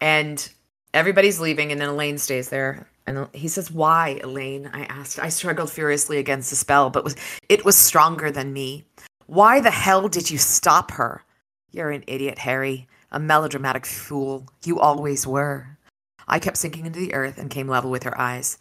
[0.00, 0.48] And
[0.94, 2.86] everybody's leaving, and then Elaine stays there.
[3.06, 4.70] And he says, Why, Elaine?
[4.72, 5.18] I asked.
[5.18, 7.16] I struggled furiously against the spell, but was
[7.48, 8.84] it was stronger than me.
[9.26, 11.24] Why the hell did you stop her?
[11.70, 12.86] You're an idiot, Harry.
[13.10, 14.46] A melodramatic fool.
[14.64, 15.78] You always were.
[16.26, 18.58] I kept sinking into the earth and came level with her eyes.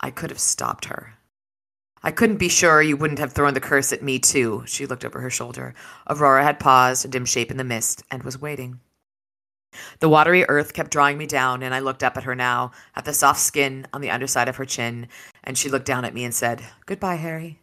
[0.00, 1.14] I could have stopped her.
[2.02, 4.62] I couldn't be sure you wouldn't have thrown the curse at me, too.
[4.66, 5.74] She looked over her shoulder.
[6.08, 8.80] Aurora had paused, a dim shape in the mist, and was waiting.
[10.00, 13.04] The watery earth kept drawing me down, and I looked up at her now, at
[13.04, 15.08] the soft skin on the underside of her chin,
[15.44, 17.58] and she looked down at me and said, Goodbye, Harry.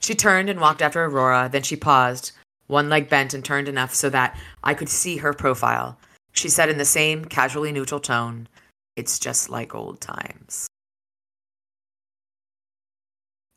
[0.00, 2.32] She turned and walked after Aurora, then she paused,
[2.66, 5.98] one leg bent and turned enough so that I could see her profile.
[6.32, 8.48] She said in the same casually neutral tone,
[8.96, 10.68] It's just like old times.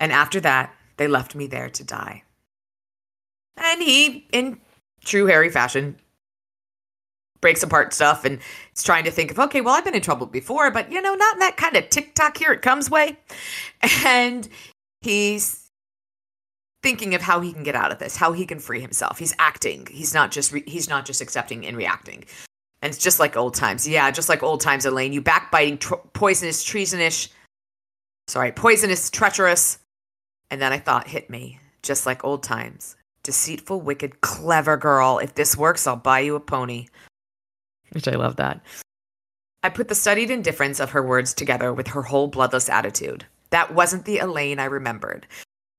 [0.05, 2.21] And after that, they left me there to die.
[3.57, 4.59] And he, in
[5.03, 5.95] true Harry fashion,
[7.41, 8.37] breaks apart stuff and
[8.75, 11.15] is trying to think of, okay, well, I've been in trouble before, but you know,
[11.15, 13.17] not in that kind of tick tock here it comes way.
[14.05, 14.47] And
[15.01, 15.71] he's
[16.83, 19.17] thinking of how he can get out of this, how he can free himself.
[19.17, 19.87] He's acting.
[19.89, 22.25] He's not just re- he's not just accepting and reacting.
[22.83, 23.87] And it's just like old times.
[23.87, 25.13] Yeah, just like old times, Elaine.
[25.13, 27.29] You backbiting, tr- poisonous, treasonish.
[28.27, 29.79] Sorry, poisonous, treacherous.
[30.51, 32.95] And then I thought hit me, just like old times.
[33.23, 35.19] Deceitful, wicked, clever girl.
[35.19, 36.87] If this works, I'll buy you a pony.
[37.91, 38.61] Which I love that.
[39.63, 43.25] I put the studied indifference of her words together with her whole bloodless attitude.
[43.49, 45.25] That wasn't the Elaine I remembered.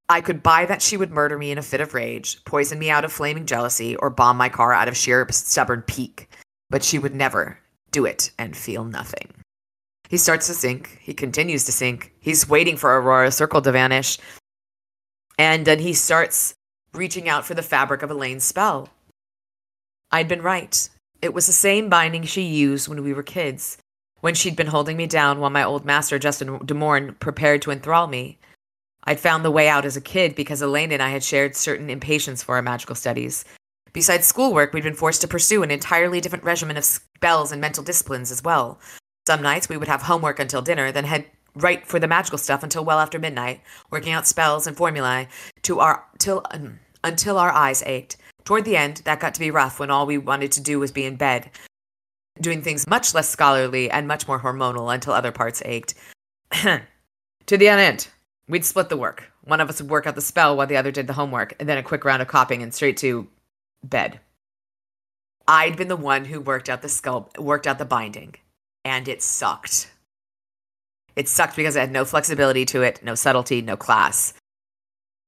[0.09, 2.91] I could buy that she would murder me in a fit of rage, poison me
[2.91, 6.29] out of flaming jealousy, or bomb my car out of sheer stubborn pique.
[6.71, 7.59] But she would never
[7.91, 9.33] do it and feel nothing.
[10.09, 10.99] He starts to sink.
[11.01, 12.13] He continues to sink.
[12.21, 14.19] He's waiting for Aurora's circle to vanish.
[15.39, 16.55] And then he starts
[16.95, 18.89] reaching out for the fabric of Elaine's spell.
[20.11, 20.89] I'd been right.
[21.21, 23.79] It was the same binding she used when we were kids,
[24.21, 28.07] when she'd been holding me down while my old master, Justin DuMorne, prepared to enthrall
[28.07, 28.39] me.
[29.05, 31.91] I'd found the way out as a kid because Elaine and I had shared certain
[31.91, 33.45] impatience for our magical studies.
[33.93, 37.85] Besides schoolwork, we'd been forced to pursue an entirely different regimen of spells and mental
[37.85, 38.79] disciplines as well.
[39.27, 41.27] Some nights we would have homework until dinner, then head
[41.57, 45.29] right for the magical stuff until well after midnight, working out spells and formulae
[45.63, 48.17] to our till um, until our eyes ached.
[48.45, 50.93] Toward the end, that got to be rough when all we wanted to do was
[50.93, 51.51] be in bed,
[52.41, 55.95] doing things much less scholarly and much more hormonal until other parts ached.
[56.53, 58.09] to the end,
[58.49, 59.33] we'd split the work.
[59.43, 61.69] One of us would work out the spell while the other did the homework, and
[61.69, 63.29] then a quick round of copying and straight to
[63.83, 64.21] bed.
[65.49, 68.35] I'd been the one who worked out the sculpt, worked out the binding,
[68.85, 69.91] and it sucked.
[71.17, 74.35] It sucked because it had no flexibility to it, no subtlety, no class.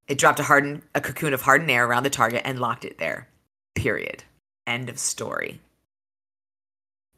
[0.06, 2.98] It dropped a hardened a cocoon of hardened air around the target and locked it
[2.98, 3.28] there.
[3.74, 4.24] Period.
[4.66, 5.60] End of story.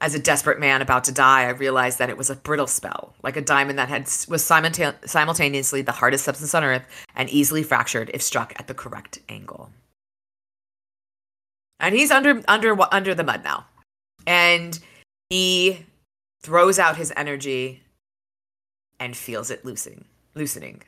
[0.01, 3.14] As a desperate man about to die, I realized that it was a brittle spell,
[3.23, 7.62] like a diamond that had was simulta- simultaneously the hardest substance on earth and easily
[7.62, 9.71] fractured if struck at the correct angle.
[11.81, 13.66] And he's under under under the mud now.
[14.27, 14.79] And
[15.29, 15.85] he
[16.43, 17.83] throws out his energy
[19.01, 20.82] and feels it loosening, loosening.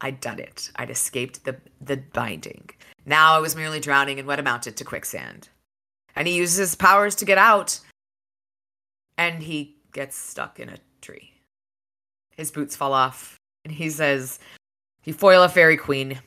[0.00, 0.70] I'd done it.
[0.76, 2.70] I'd escaped the, the binding.
[3.04, 5.48] Now I was merely drowning in what amounted to quicksand.
[6.14, 7.80] And he uses his powers to get out.
[9.18, 11.32] And he gets stuck in a tree.
[12.36, 13.36] His boots fall off.
[13.64, 14.38] And he says,
[15.04, 16.18] You foil a fairy queen.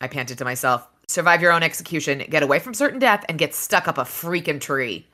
[0.00, 0.88] I panted to myself.
[1.08, 4.60] Survive your own execution, get away from certain death, and get stuck up a freaking
[4.60, 5.06] tree.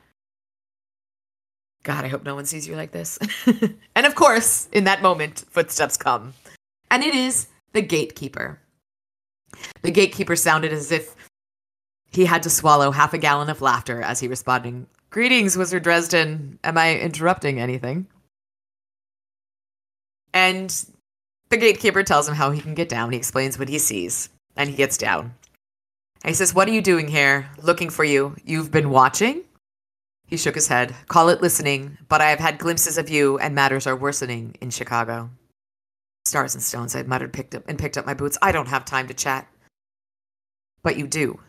[1.89, 3.17] God, I hope no one sees you like this.
[3.95, 6.35] and of course, in that moment, footsteps come.
[6.91, 8.59] And it is the gatekeeper.
[9.81, 11.15] The gatekeeper sounded as if
[12.11, 16.59] he had to swallow half a gallon of laughter as he responded, Greetings, Wizard Dresden.
[16.63, 18.05] Am I interrupting anything?
[20.31, 20.69] And
[21.49, 23.11] the gatekeeper tells him how he can get down.
[23.11, 25.33] He explains what he sees, and he gets down.
[26.23, 27.49] And he says, What are you doing here?
[27.63, 28.35] Looking for you.
[28.45, 29.41] You've been watching?
[30.29, 30.95] He shook his head.
[31.07, 34.69] Call it listening, but I have had glimpses of you, and matters are worsening in
[34.69, 35.31] Chicago.
[36.25, 38.37] Stars and stones, I muttered picked up and picked up my boots.
[38.39, 39.47] I don't have time to chat.
[40.83, 41.39] But you do.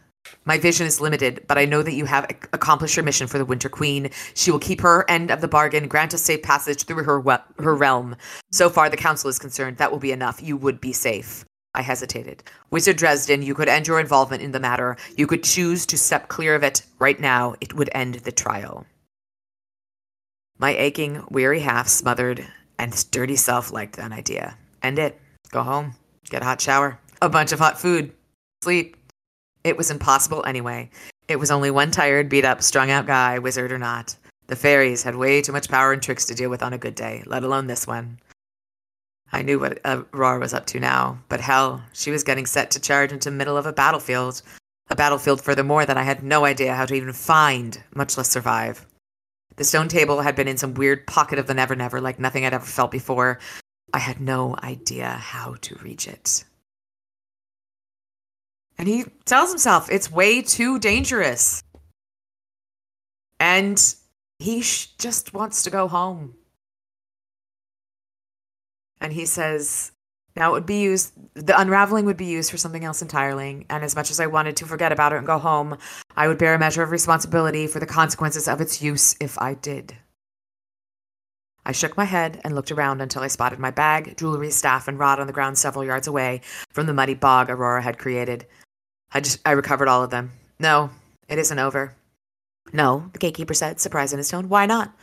[0.46, 3.44] My vision is limited, but I know that you have accomplished your mission for the
[3.44, 4.10] Winter Queen.
[4.34, 7.20] She will keep her end of the bargain, grant us safe passage through her
[7.58, 8.16] her realm.
[8.50, 9.76] So far, the Council is concerned.
[9.76, 10.42] That will be enough.
[10.42, 11.44] You would be safe.
[11.74, 12.42] I hesitated.
[12.70, 14.96] Wizard Dresden, you could end your involvement in the matter.
[15.16, 17.54] You could choose to step clear of it right now.
[17.60, 18.86] It would end the trial.
[20.58, 22.46] My aching, weary half smothered
[22.78, 24.56] and sturdy self liked that idea.
[24.82, 25.20] End it.
[25.50, 25.94] Go home.
[26.28, 26.98] Get a hot shower.
[27.22, 28.12] A bunch of hot food.
[28.62, 28.96] Sleep.
[29.64, 30.90] It was impossible anyway.
[31.28, 34.16] It was only one tired, beat up, strung out guy, wizard or not.
[34.48, 36.94] The fairies had way too much power and tricks to deal with on a good
[36.94, 38.18] day, let alone this one.
[39.32, 42.70] I knew what uh, Aurora was up to now, but hell, she was getting set
[42.72, 44.42] to charge into the middle of a battlefield.
[44.88, 48.86] A battlefield, furthermore, that I had no idea how to even find, much less survive.
[49.56, 52.44] The stone table had been in some weird pocket of the Never Never like nothing
[52.44, 53.38] I'd ever felt before.
[53.94, 56.44] I had no idea how to reach it.
[58.78, 61.62] And he tells himself it's way too dangerous.
[63.38, 63.94] And
[64.38, 66.34] he sh- just wants to go home
[69.00, 69.92] and he says
[70.36, 73.66] now it would be used the unraveling would be used for something else entirely.
[73.68, 75.76] And as much as i wanted to forget about it and go home
[76.16, 79.54] i would bear a measure of responsibility for the consequences of its use if i
[79.54, 79.96] did.
[81.66, 84.98] I shook my head and looked around until i spotted my bag jewelry staff and
[84.98, 88.46] rod on the ground several yards away from the muddy bog aurora had created.
[89.12, 90.30] I just i recovered all of them.
[90.58, 90.90] No
[91.28, 91.94] it isn't over.
[92.72, 94.48] No the gatekeeper said surprised in his tone.
[94.48, 94.94] Why not?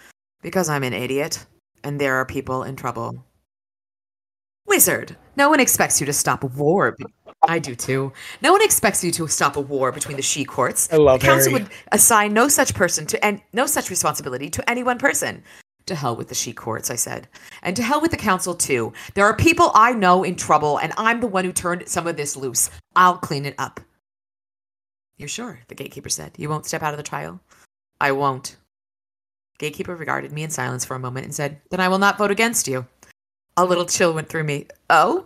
[0.41, 1.45] Because i'm an idiot
[1.83, 3.23] and there are people in trouble
[4.67, 6.95] Wizard, no one expects you to stop a war.
[7.47, 8.11] I do too.
[8.41, 10.91] No one expects you to stop a war between the Sidhe courts.
[10.91, 11.63] I love the council Harry.
[11.63, 15.43] would assign no such person to and no such responsibility to any one person.
[15.85, 17.29] To hell with the Sidhe courts, I said.
[17.63, 18.91] And to hell with the council too.
[19.13, 22.17] There are people I know in trouble, and I'm the one who turned some of
[22.17, 22.69] this loose.
[22.95, 23.79] I'll clean it up.
[25.17, 25.61] You're sure?
[25.69, 26.33] The gatekeeper said.
[26.37, 27.39] You won't step out of the trial?
[28.01, 28.57] I won't.
[29.59, 32.31] Gatekeeper regarded me in silence for a moment and said, Then I will not vote
[32.31, 32.85] against you.
[33.57, 34.67] A little chill went through me.
[34.87, 35.25] Oh?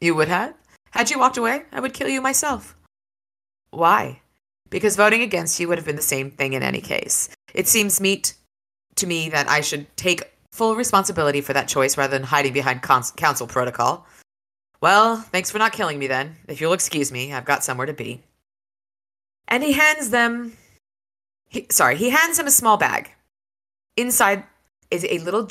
[0.00, 0.54] You would have?
[0.90, 2.76] Had you walked away, I would kill you myself.
[3.70, 4.20] Why?
[4.68, 7.30] Because voting against you would have been the same thing in any case.
[7.54, 8.34] It seems meet
[8.96, 12.82] to me that I should take full responsibility for that choice rather than hiding behind
[12.82, 14.06] cons- council protocol.
[14.82, 16.36] Well, thanks for not killing me then.
[16.48, 18.22] If you'll excuse me, I've got somewhere to be.
[19.48, 20.56] And he hands them.
[21.48, 23.10] He, sorry, he hands him a small bag.
[23.96, 24.44] Inside
[24.90, 25.50] is a little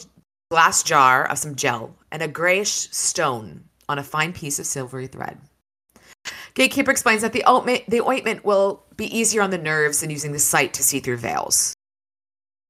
[0.50, 5.08] glass jar of some gel and a grayish stone on a fine piece of silvery
[5.08, 5.38] thread.
[6.54, 10.32] Gatekeeper explains that the ointment, the ointment will be easier on the nerves than using
[10.32, 11.74] the sight to see through veils.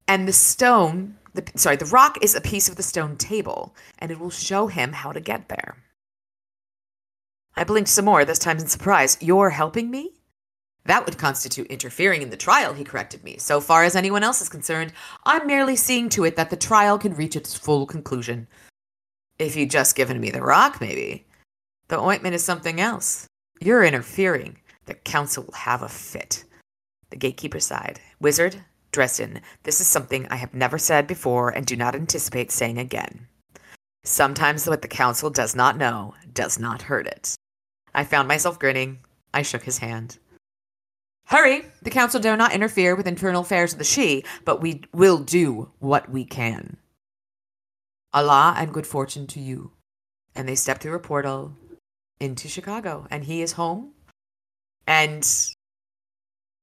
[0.08, 4.12] And the stone, the, sorry, the rock is a piece of the stone table, and
[4.12, 5.78] it will show him how to get there.
[7.56, 9.18] I blinked some more, this time in surprise.
[9.22, 10.19] You're helping me?
[10.86, 13.38] That would constitute interfering in the trial, he corrected me.
[13.38, 16.98] So far as anyone else is concerned, I'm merely seeing to it that the trial
[16.98, 18.48] can reach its full conclusion.
[19.38, 21.26] If you'd just given me the rock, maybe.
[21.90, 23.28] The ointment is something else.
[23.60, 24.58] You're interfering.
[24.86, 26.44] The council will have a fit.
[27.10, 28.00] The gatekeeper sighed.
[28.20, 32.78] Wizard, Dresden, this is something I have never said before and do not anticipate saying
[32.78, 33.28] again.
[34.04, 37.36] Sometimes what the council does not know does not hurt it.
[37.94, 39.00] I found myself grinning.
[39.34, 40.18] I shook his hand.
[41.30, 41.64] Hurry!
[41.84, 45.70] The council dare not interfere with internal affairs of the Sidhe, but we will do
[45.78, 46.78] what we can.
[48.12, 49.74] Allah and good fortune to you.
[50.36, 51.56] And they step through a portal
[52.20, 53.92] into Chicago, and he is home.
[54.88, 55.24] And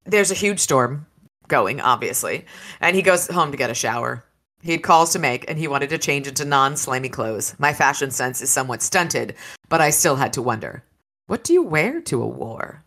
[0.04, 1.06] there's a huge storm
[1.46, 2.44] going, obviously,
[2.80, 4.24] and he goes home to get a shower.
[4.62, 7.54] He had calls to make, and he wanted to change into non slimy clothes.
[7.60, 9.36] My fashion sense is somewhat stunted,
[9.68, 10.82] but I still had to wonder
[11.28, 12.82] what do you wear to a war?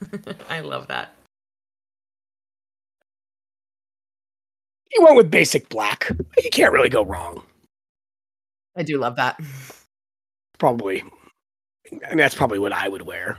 [0.50, 1.14] I love that.
[4.92, 6.10] He went with basic black.
[6.42, 7.42] You can't really go wrong.
[8.76, 9.40] I do love that.
[10.58, 11.02] Probably.
[11.90, 13.38] Mean, that's probably what I would wear.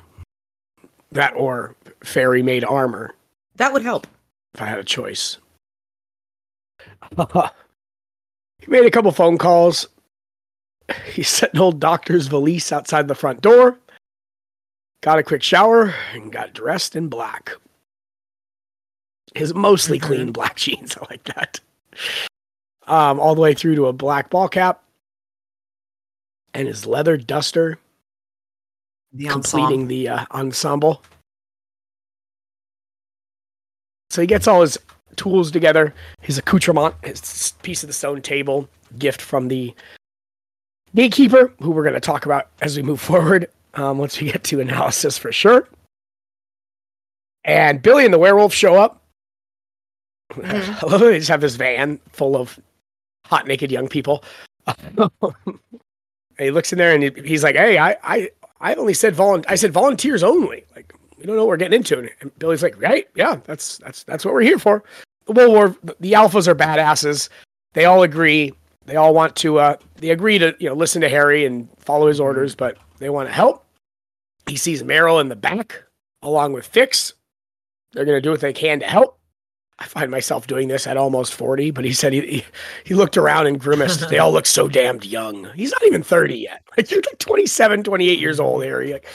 [1.12, 3.14] That or fairy made armor
[3.56, 4.08] That would help.
[4.54, 5.38] if I had a choice.
[7.18, 9.88] he made a couple phone calls.
[11.06, 13.78] He set an old doctor's valise outside the front door,
[15.01, 17.51] got a quick shower, and got dressed in black.
[19.36, 20.03] His mostly Mhm.
[20.03, 20.97] clean black jeans.
[20.97, 21.59] I like that.
[22.88, 24.84] Um, all the way through to a black ball cap
[26.53, 27.80] and his leather duster,
[29.13, 31.01] The completing the uh, ensemble.
[34.09, 34.78] So he gets all his
[35.15, 38.67] tools together, his accoutrement, his piece of the stone table,
[38.99, 39.74] gift from the
[40.93, 44.43] gatekeeper, who we're going to talk about as we move forward um, once we get
[44.45, 45.67] to analysis for sure.
[47.45, 49.01] And Billy and the werewolf show up.
[50.44, 52.60] I love that they just have this van full of
[53.26, 54.24] hot naked young people.
[54.68, 55.10] and
[56.38, 58.30] he looks in there and he- he's like, "Hey, I, I,
[58.62, 59.46] I only said volun.
[59.48, 60.66] I said volunteers only.
[60.76, 64.04] Like, we don't know what we're getting into." And Billy's like, "Right, yeah, that's that's
[64.04, 64.84] that's what we're here for."
[65.28, 67.30] Well, we're, the alphas are badasses.
[67.74, 68.52] They all agree.
[68.86, 69.60] They all want to.
[69.60, 73.10] Uh, they agree to you know listen to Harry and follow his orders, but they
[73.10, 73.66] want to help.
[74.48, 75.84] He sees Meryl in the back
[76.22, 77.14] along with Fix.
[77.94, 79.18] They're going to do what they can to help.
[79.80, 82.45] I find myself doing this at almost 40, but he said he,
[82.84, 84.07] he, looked around and grimaced.
[84.09, 85.49] they all look so damned young.
[85.55, 86.61] He's not even 30 yet.
[86.78, 88.93] Like you're like 27, 28 years old, Harry.
[88.93, 89.05] Like,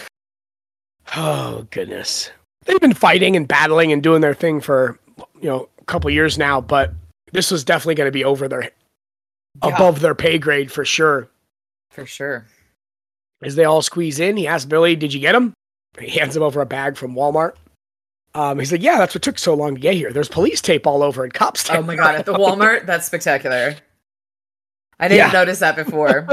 [1.17, 2.31] oh goodness.
[2.65, 4.99] They've been fighting and battling and doing their thing for,
[5.41, 6.93] you know, a couple years now, but
[7.33, 8.71] this was definitely going to be over their Yeah.
[9.63, 11.29] above their pay grade for sure.
[11.91, 12.47] For sure.
[13.43, 15.53] As they all squeeze in, he asks Billy, "Did you get him?"
[15.99, 17.55] He hands him over a bag from Walmart.
[18.35, 20.13] Um, he's like, "Yeah, that's what took so long to get here.
[20.13, 21.79] There's police tape all over and cops." tape.
[21.79, 22.87] Oh my god, at the Walmart?
[22.87, 23.77] That's spectacular.
[25.01, 25.33] I didn't Yeah.
[25.33, 26.27] notice that before.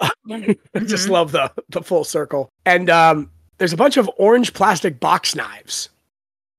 [0.00, 1.10] I just Mhm.
[1.10, 2.48] love the the full circle.
[2.66, 5.90] And um, there's a bunch of orange plastic box knives.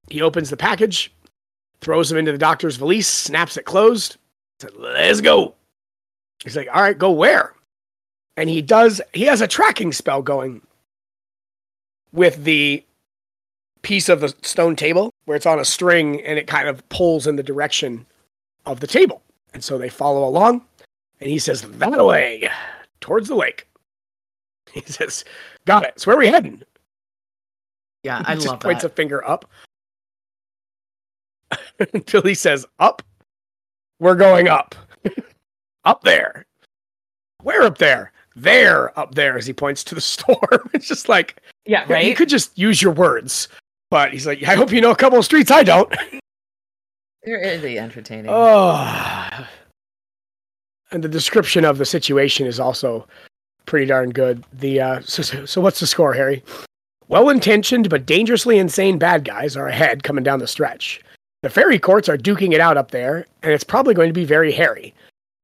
[0.08, 1.12] He opens the package,
[1.80, 4.16] throws them into the doctor's valise, snaps it closed.
[4.60, 5.54] Said, "Let's go."
[6.44, 7.54] He's like, "All right, go where?"
[8.36, 9.00] And he does.
[9.12, 10.62] He has a tracking spell going
[12.12, 12.84] with the
[13.86, 17.28] piece of the stone table where it's on a string and it kind of pulls
[17.28, 18.04] in the direction
[18.66, 19.22] of the table.
[19.54, 20.62] And so they follow along.
[21.20, 22.50] And he says, "That way."
[23.00, 23.68] towards the lake.
[24.72, 25.24] He says,
[25.64, 26.00] "Got it.
[26.00, 26.62] So where are we heading?"
[28.02, 28.90] Yeah, I just love points that.
[28.90, 29.48] a finger up.
[31.94, 33.02] until he says, "Up.
[34.00, 34.74] We're going up.
[35.84, 36.44] up there.
[37.42, 38.12] Where up there?
[38.34, 42.04] There up there." As he points to the storm, it's just like yeah, right.
[42.04, 43.48] you could just use your words,
[43.90, 45.92] but he's like, "I hope you know a couple of streets I don't."
[47.24, 48.30] They're really entertaining.
[48.30, 49.48] Oh.
[50.92, 53.06] And the description of the situation is also
[53.66, 54.44] pretty darn good.
[54.52, 56.44] The uh, so, so, so what's the score, Harry?
[57.08, 61.00] Well-intentioned but dangerously insane bad guys are ahead coming down the stretch.
[61.42, 64.24] The fairy courts are duking it out up there, and it's probably going to be
[64.24, 64.94] very hairy.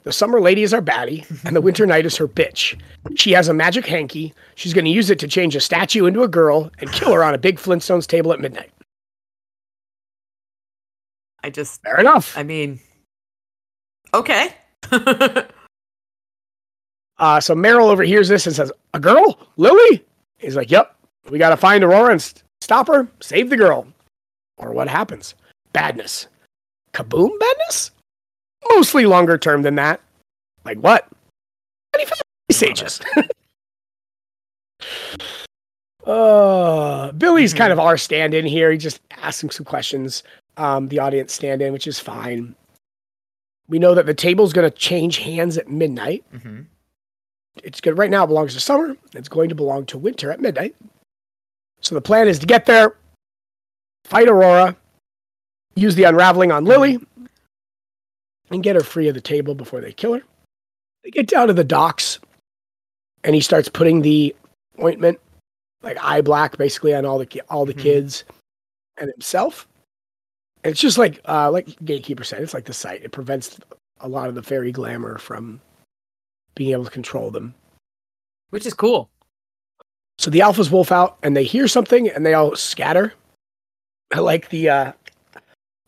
[0.04, 2.80] The summer lady is our baddie, and the winter knight is her bitch.
[3.14, 4.34] She has a magic hanky.
[4.56, 7.22] She's going to use it to change a statue into a girl and kill her
[7.22, 8.72] on a big Flintstones table at midnight.
[11.44, 12.36] I just, Fair enough.
[12.36, 12.80] I mean,
[14.14, 14.54] okay.
[17.18, 20.04] Uh, so Meryl overhears this and says, "A girl, Lily?"
[20.38, 20.92] He's like, "Yep,
[21.30, 23.86] we got to find Aurora and st- stop her, save the girl."
[24.56, 25.36] Or what happens?
[25.72, 26.26] Badness,
[26.92, 27.92] kaboom, badness.
[28.70, 30.00] Mostly longer term than that.
[30.64, 31.08] Like what?
[31.92, 33.00] Twenty-five sages.
[36.06, 38.70] uh, Billy's kind of our stand-in here.
[38.70, 40.22] He just asks him some questions.
[40.56, 42.54] Um, the audience stand-in, which is fine.
[43.68, 46.62] We know that the table's going to change hands at midnight hmm
[47.62, 50.40] it's good right now it belongs to summer it's going to belong to winter at
[50.40, 50.74] midnight
[51.80, 52.96] so the plan is to get there
[54.04, 54.76] fight aurora
[55.74, 56.98] use the unraveling on lily
[58.50, 60.22] and get her free of the table before they kill her
[61.04, 62.18] they get down to the docks
[63.24, 64.34] and he starts putting the
[64.82, 65.18] ointment
[65.82, 67.80] like eye black basically on all the ki- all the Mhm.
[67.82, 68.24] kids
[68.98, 69.66] and himself
[70.64, 73.58] and it's just like uh like gatekeeper said it's like the sight it prevents
[74.00, 75.60] a lot of the fairy glamour from
[76.54, 77.54] being able to control them
[78.50, 79.08] Which is cool.
[80.18, 83.14] So the alphas wolf out and they hear something and they all scatter.
[84.14, 84.92] I like the uh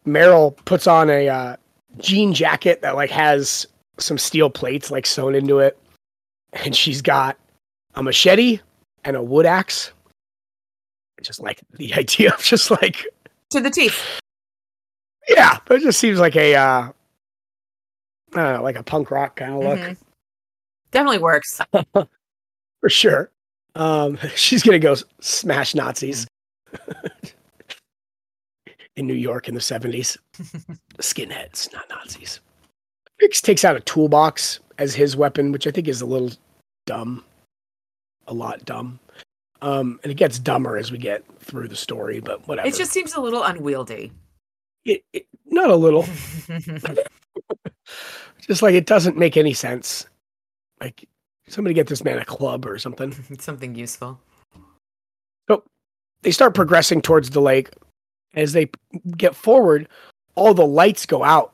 [0.07, 1.57] Meryl puts on a uh
[1.99, 3.67] jean jacket that like has
[3.99, 5.79] some steel plates like sewn into it.
[6.53, 7.37] And she's got
[7.95, 8.61] a machete
[9.05, 9.93] and a wood axe.
[11.23, 13.07] Just like the idea of just like
[13.51, 14.21] To the teeth.
[15.29, 16.89] yeah, but it just seems like a uh
[18.37, 19.79] I don't know, like a punk rock kind of look.
[19.79, 19.97] Mhm.
[20.91, 21.61] Definitely works.
[21.93, 23.31] for sure.
[23.77, 26.27] Um, she's gonna go smash Nazis
[28.97, 30.17] in New York in the seventies.
[30.99, 32.41] Skinheads, not Nazis.
[33.21, 36.33] Fix takes out a toolbox as his weapon, which I think is a little
[36.87, 37.25] dumb,
[38.27, 38.99] a lot dumb.
[39.63, 42.69] Um, and it gets dumber as we get through the story, but whatever.
[42.69, 44.13] It just seems a little unwieldy.
[44.85, 46.07] it, it, not a little,
[48.41, 50.07] just like it doesn't make any sense.
[50.81, 51.09] Like
[51.49, 53.13] somebody get this man a club or something.
[53.39, 54.21] Something useful.
[55.49, 55.63] So
[56.23, 57.71] they start progressing towards the lake.
[58.35, 58.71] As they
[59.17, 59.89] get forward,
[60.35, 61.53] all the lights go out.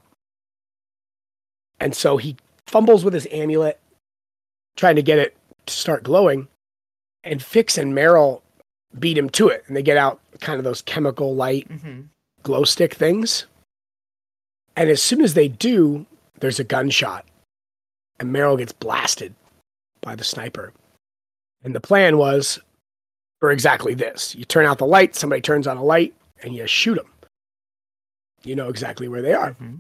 [1.79, 3.79] And so he fumbles with his amulet,
[4.77, 6.49] trying to get it to start glowing.
[7.25, 8.43] And Fix and Meryl
[8.99, 9.65] beat him to it.
[9.67, 12.01] And they get out kind of those chemical light hmm
[12.43, 13.47] glow stick things.
[14.77, 16.07] And as soon as they do,
[16.41, 17.27] there's a gunshot.
[18.19, 19.35] And Meryl gets blasted
[20.01, 20.73] by the sniper.
[21.63, 22.59] And the plan was
[23.41, 26.67] for exactly this you turn out the light, somebody turns on a light, and you
[26.67, 27.07] shoot them.
[28.43, 29.53] You know exactly where they are.
[29.53, 29.77] hmm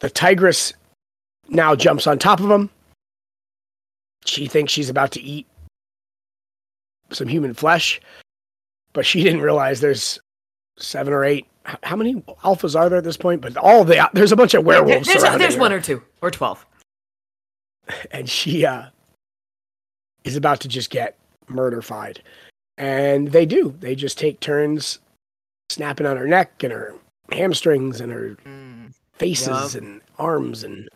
[0.00, 0.74] The tigress
[1.48, 2.70] now jumps on top of him.
[4.24, 5.46] She thinks she's about to eat
[7.10, 8.00] some human flesh,
[8.92, 10.18] but she didn't realize there's
[10.78, 11.46] seven or eight.
[11.82, 13.42] How many alphas are there at this point?
[13.42, 15.06] But all the there's a bunch of werewolves.
[15.06, 16.64] There's, surrounding there's one or two or twelve.
[18.10, 18.86] and she uh,
[20.24, 21.16] is about to just get
[21.50, 22.18] murderfied.
[22.76, 23.74] And they do.
[23.80, 25.00] They just take turns
[25.70, 26.94] snapping on her neck and her
[27.32, 28.92] hamstrings and her Mm.
[29.12, 29.82] faces Yup.
[29.82, 30.88] and arms and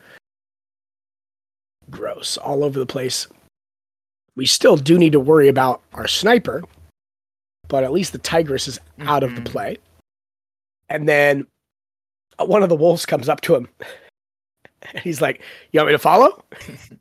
[1.90, 3.26] gross all over the place.
[4.34, 6.62] We still do need to worry about our sniper,
[7.68, 9.46] but at least the tigress is out of the Mhm.
[9.52, 9.78] play.
[10.88, 11.46] And then
[12.38, 13.68] one of the wolves comes up to him.
[14.94, 16.42] And he's like, You want me to follow?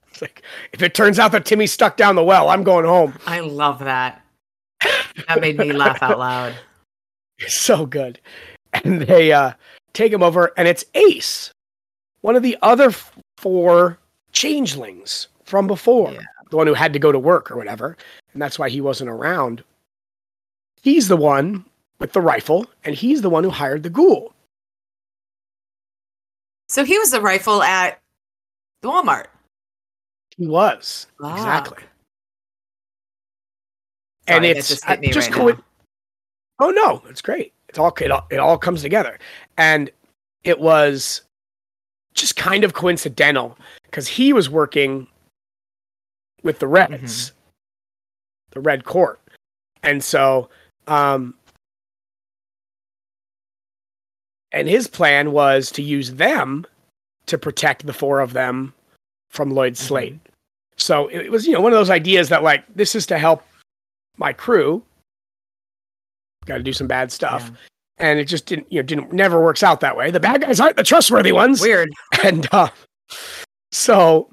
[0.07, 3.17] it's like, if it turns out that Timmy's stuck down the well, I'm going home.
[3.25, 4.21] I love that.
[5.27, 6.53] That made me laugh out loud.
[7.47, 8.19] so good.
[8.73, 9.53] And they uh,
[9.93, 11.51] take him over, and it's Ace,
[12.21, 13.97] one of the other f- four
[14.31, 16.21] changelings from before, Yeah.
[16.49, 17.97] the one who had to go to work or whatever,
[18.33, 19.63] and that's why he wasn't around.
[20.81, 21.65] He's the one
[21.99, 24.33] with the rifle, and he's the one who hired the ghoul.
[26.69, 27.99] So he was the rifle at
[28.81, 29.27] the Walmart.
[30.37, 31.83] He was exactly,
[34.27, 35.63] Sorry, and it's just uh, just right now.
[36.61, 37.51] Oh no, it's great.
[37.67, 39.19] It's all it, all it all comes together,
[39.57, 39.89] and
[40.45, 41.21] it was
[42.13, 45.07] just kind of coincidental because he was working
[46.43, 47.33] with the Reds,
[48.51, 49.19] the Red Court,
[49.83, 50.49] and so
[50.87, 51.33] um,
[54.51, 56.65] And his plan was to use them
[57.25, 58.73] to protect the four of them
[59.29, 59.87] from Lloyd Mm-hmm.
[59.87, 60.19] Slate.
[60.77, 63.43] So it was, you know, one of those ideas that like this is to help
[64.17, 64.83] my crew.
[66.51, 68.09] Got to do some bad stuff, Yeah.
[68.09, 70.11] and it just didn't, you know, didn't never works out that way.
[70.11, 71.89] The bad guys aren't the trustworthy ones, Weird.
[72.25, 72.67] and uh,
[73.71, 74.29] so.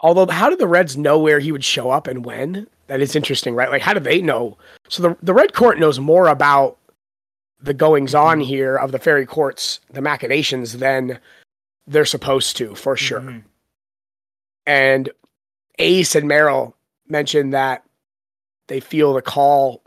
[0.00, 2.66] Although, how did the Reds know where he would show up and when?
[2.86, 3.68] That is interesting, right?
[3.70, 4.56] Like, how do they know?
[4.88, 6.78] So the the Red Court knows more about
[7.60, 11.18] the goings on here of the fairy courts, the machinations, than
[11.86, 13.20] they're supposed to, for sure.
[13.20, 13.44] Mhm.
[14.64, 15.10] And
[15.78, 16.72] Ace and Meryl
[17.06, 17.84] mentioned that
[18.70, 19.82] they feel the call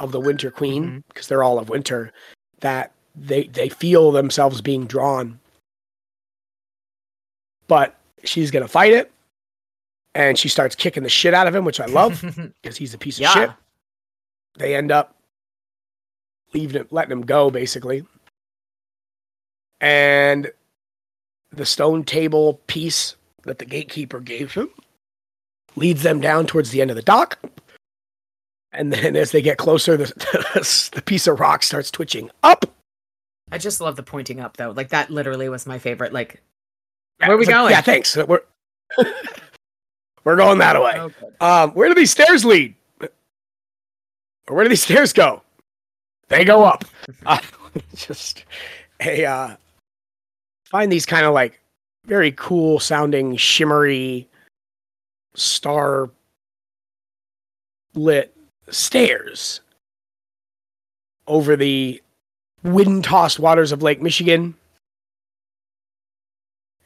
[0.00, 0.98] of the Winter Queen mm-hmm.
[1.08, 2.12] because they're all of winter.
[2.60, 5.38] That they they feel themselves being drawn,
[7.68, 9.12] but she's gonna fight it,
[10.14, 12.22] and she starts kicking the shit out of him, which I love
[12.62, 13.32] because he's a piece of yeah.
[13.32, 13.50] shit.
[14.58, 15.14] They end up
[16.52, 18.04] leaving him, letting him go, basically.
[19.80, 20.50] And
[21.52, 24.70] the stone table piece that the gatekeeper gave him
[25.76, 27.38] leads them down towards the end of the dock.
[28.74, 30.06] And then as they get closer, the,
[30.94, 32.64] the piece of rock starts twitching up.
[33.52, 34.70] I just love the pointing up though.
[34.70, 36.12] Like that literally was my favorite.
[36.12, 36.42] Like
[37.20, 37.70] Yeah, Where are we it's like, going?
[37.72, 38.16] Yeah, thanks.
[38.16, 38.40] We're,
[40.24, 40.94] we're going that way.
[40.96, 41.34] oh, good.
[41.40, 42.74] Um, where do these stairs lead?
[44.48, 45.42] Or where do these stairs go?
[46.28, 46.84] They go up.
[47.26, 47.38] Uh,
[47.94, 48.44] just
[49.00, 49.56] a uh,
[50.66, 51.60] find these kind of like
[52.06, 54.28] very cool sounding shimmery
[55.34, 56.08] star
[57.94, 58.33] lit
[58.72, 59.60] stairs
[61.26, 62.02] over the
[62.62, 64.54] wind tossed waters of Lake Michigan.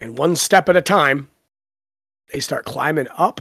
[0.01, 1.29] And one step at a time,
[2.33, 3.41] they start climbing up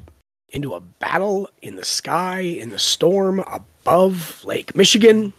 [0.49, 5.33] into a battle in the sky, in the storm above Lake Michigan.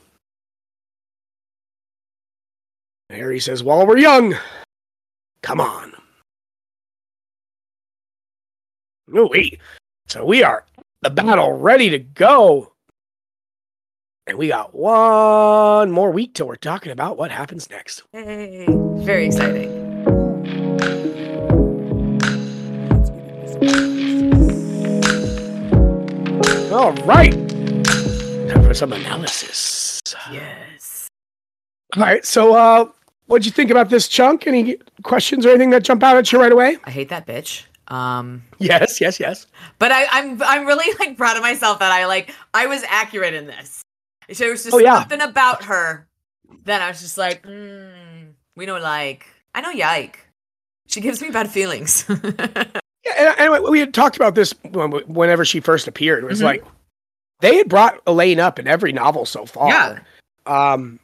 [3.10, 4.34] Harry says, While we're young,
[5.42, 5.94] come on.
[9.14, 9.60] Oh, wait.
[10.06, 10.64] So we are
[11.00, 12.72] the battle ready to go.
[14.28, 18.02] And we got one more week till we're talking about what happens next.
[18.12, 18.66] Yay.
[18.98, 19.70] Very exciting.
[26.70, 27.32] All right.
[27.32, 30.02] Time for some analysis.
[30.30, 31.08] Yes.
[31.96, 32.22] All right.
[32.22, 32.90] So, uh,
[33.28, 34.46] what'd you think about this chunk?
[34.46, 36.76] Any questions or anything that jump out at you right away?
[36.84, 37.64] I hate that bitch.
[37.88, 39.46] Um Yes, yes, yes.
[39.78, 43.32] but I, I'm I'm really like proud of myself that I like I was accurate
[43.32, 43.80] in this.
[44.28, 44.98] There was just Oh, yeah.
[45.00, 46.06] something about her
[46.64, 49.26] that I was just like, mm, we don't like.
[49.54, 50.18] I know Yike.
[50.86, 52.04] She gives me bad feelings.
[53.06, 54.52] Yeah, and, and we had talked about this
[55.06, 56.24] whenever she first appeared.
[56.24, 56.44] It was Mhm.
[56.44, 56.64] like
[57.40, 59.68] they had brought Elaine up in every novel so far.
[59.68, 59.98] Yeah.
[60.44, 60.98] Um,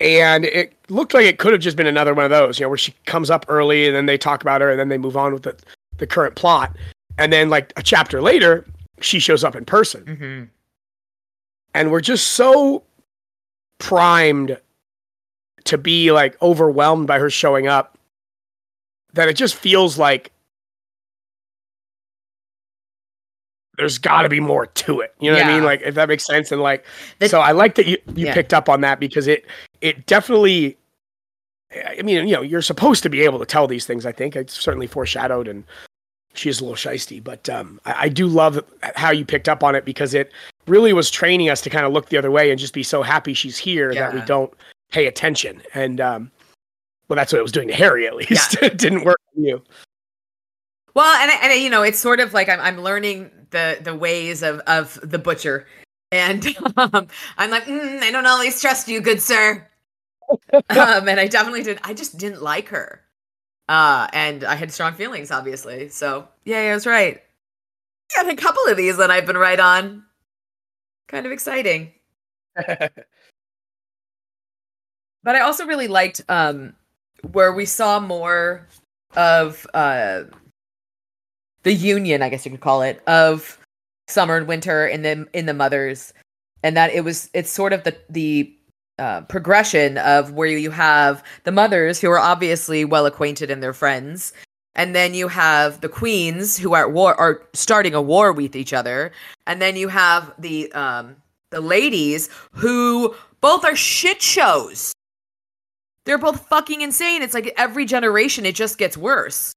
[0.00, 2.68] and it looked like it could have just been another one of those, you know,
[2.68, 5.16] where she comes up early and then they talk about her and then they move
[5.16, 5.56] on with the,
[5.98, 6.76] the current plot.
[7.16, 8.66] And then, like a chapter later,
[9.00, 10.04] she shows up in person.
[10.06, 10.44] hmm
[11.74, 12.82] and we're just so
[13.78, 14.58] primed
[15.64, 17.98] to be like overwhelmed by her showing up
[19.14, 20.30] that it just feels like
[23.76, 25.14] there's got to be more to it.
[25.20, 25.64] You know what I mean?
[25.64, 26.52] Like if that makes sense.
[26.52, 26.84] And like,
[27.18, 28.34] The- so I like that you you Yeah.
[28.34, 29.44] picked up on that because it
[29.80, 30.76] it definitely.
[31.88, 34.06] I mean, you know, you're supposed to be able to tell these things.
[34.06, 35.64] I think it's certainly foreshadowed, and
[36.34, 37.22] she is a little shisty.
[37.22, 38.62] But um, I, I do love
[38.94, 40.30] how you picked up on it because it
[40.66, 43.02] really was training us to kind of look the other way and just be so
[43.02, 44.52] happy she's here that we don't
[44.90, 45.62] pay attention.
[45.74, 46.30] And um,
[47.08, 48.56] well, that's what it was doing to Harry at least.
[48.62, 49.62] it didn't work for you.
[50.94, 53.78] Well, and I- and I- you know, it's sort of like I'm I'm learning the
[53.80, 55.66] the ways of of the butcher,
[56.12, 56.46] and
[56.76, 59.66] um, I'm like, mm, I don't always trust you, good sir.
[60.70, 61.78] um, and I definitely did.
[61.84, 63.02] I just didn't like her,
[63.68, 65.88] uh, and I had strong feelings, obviously.
[65.88, 67.20] So yeah, I was right.
[68.16, 70.04] Yeah, a couple of these that I've been right on.
[71.08, 71.92] Kind of exciting.
[72.56, 72.92] but
[75.26, 76.74] I also really liked um
[77.32, 78.66] where we saw more
[79.16, 80.24] of uh
[81.64, 83.58] the union, I guess you could call it, of
[84.08, 86.12] summer and winter in the in the mothers,
[86.62, 88.54] and that it was it's sort of the the
[88.98, 93.72] uh, progression of where you have the mothers who are obviously well acquainted and they're
[93.72, 94.32] friends,
[94.74, 98.56] and then you have the queens who are at war are starting a war with
[98.56, 99.12] each other,
[99.46, 101.16] and then you have the um
[101.50, 104.92] the ladies who both are shit shows.
[106.04, 107.22] They're both fucking insane.
[107.22, 109.52] It's like every generation it just gets worse.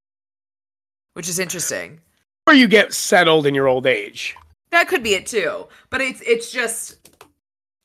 [1.13, 1.99] Which is interesting.
[2.45, 4.35] Or you get settled in your old age.
[4.71, 5.67] That could be it too.
[5.89, 7.09] But it's it's just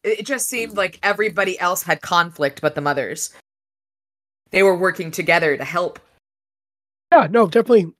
[0.05, 3.33] it just seemed like everybody else had conflict but the mothers.
[4.51, 5.99] They were working together to help.
[7.12, 7.92] Yeah, no, definitely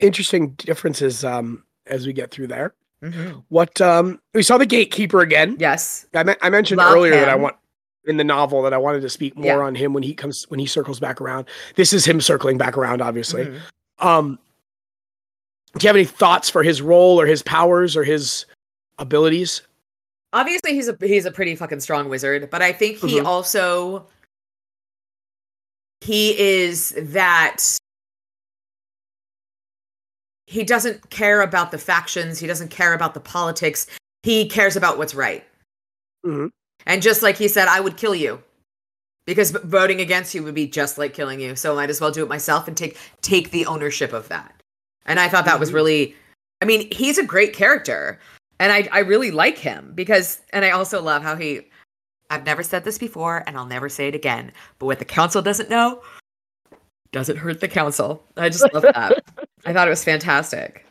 [0.00, 2.74] interesting differences um, as we get through there.
[3.02, 3.38] Mm-hmm.
[3.48, 5.56] What um, we saw the gatekeeper again.
[5.58, 6.06] Yes.
[6.14, 7.56] I, me- I mentioned Love earlier that I want
[8.04, 9.58] in the novel that I wanted to speak more Yeah.
[9.58, 11.46] on him when he comes when he circles back around.
[11.76, 13.46] This is him circling back around, obviously.
[13.46, 13.60] Mhm.
[14.00, 14.38] Um,
[15.76, 18.46] do you have any thoughts for his role or his powers or his
[18.98, 19.62] abilities?
[20.32, 23.24] Obviously, he's a he's a pretty fucking strong wizard, but I think he Mhm.
[23.26, 24.06] also
[26.00, 27.77] he is that
[30.48, 32.38] he doesn't care about the factions.
[32.38, 33.86] He doesn't care about the politics.
[34.22, 35.44] He cares about what's right.
[36.24, 36.50] Mhm.
[36.86, 38.42] And just like he said, I would kill you
[39.26, 41.54] because voting against you would be just like killing you.
[41.54, 44.54] So I might as well do it myself and take take the ownership of that.
[45.04, 45.74] And I thought that was Mhm.
[45.74, 46.16] really,
[46.62, 48.18] I mean, he's a great character,
[48.58, 51.68] and I I really like him because, and I also love how he.
[52.30, 54.52] I've never said this before, and I'll never say it again.
[54.78, 56.02] But what the council doesn't know
[57.12, 58.22] doesn't hurt the council.
[58.36, 59.22] I just love that.
[59.66, 60.84] I thought it was fantastic.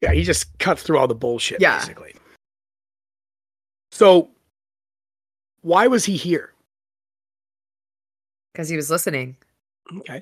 [0.00, 1.78] Yeah, he just cuts through all the bullshit, Yeah.
[1.78, 2.14] basically.
[3.90, 4.30] So,
[5.62, 6.48] why was he here?
[8.52, 9.34] because he was listening.
[9.96, 10.20] Okay.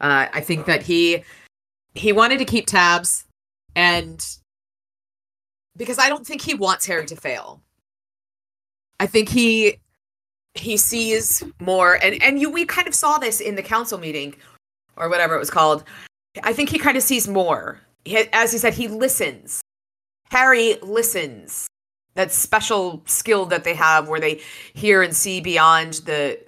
[0.00, 1.24] Uh, I think that he
[1.94, 3.24] he wanted to keep tabs,
[3.74, 4.24] and
[5.76, 7.60] because I don't think he wants Harry to fail.
[9.00, 9.78] I think he
[10.54, 14.36] he sees more, and and you we kind of saw this in the council meeting,
[15.02, 15.84] or whatever it was called.
[16.44, 17.80] I think he kind of sees more.
[18.04, 19.60] He, as he said, he listens.
[20.30, 21.66] Harry listens.
[22.14, 24.40] That special skill that they have, where they
[24.74, 26.38] hear and see beyond the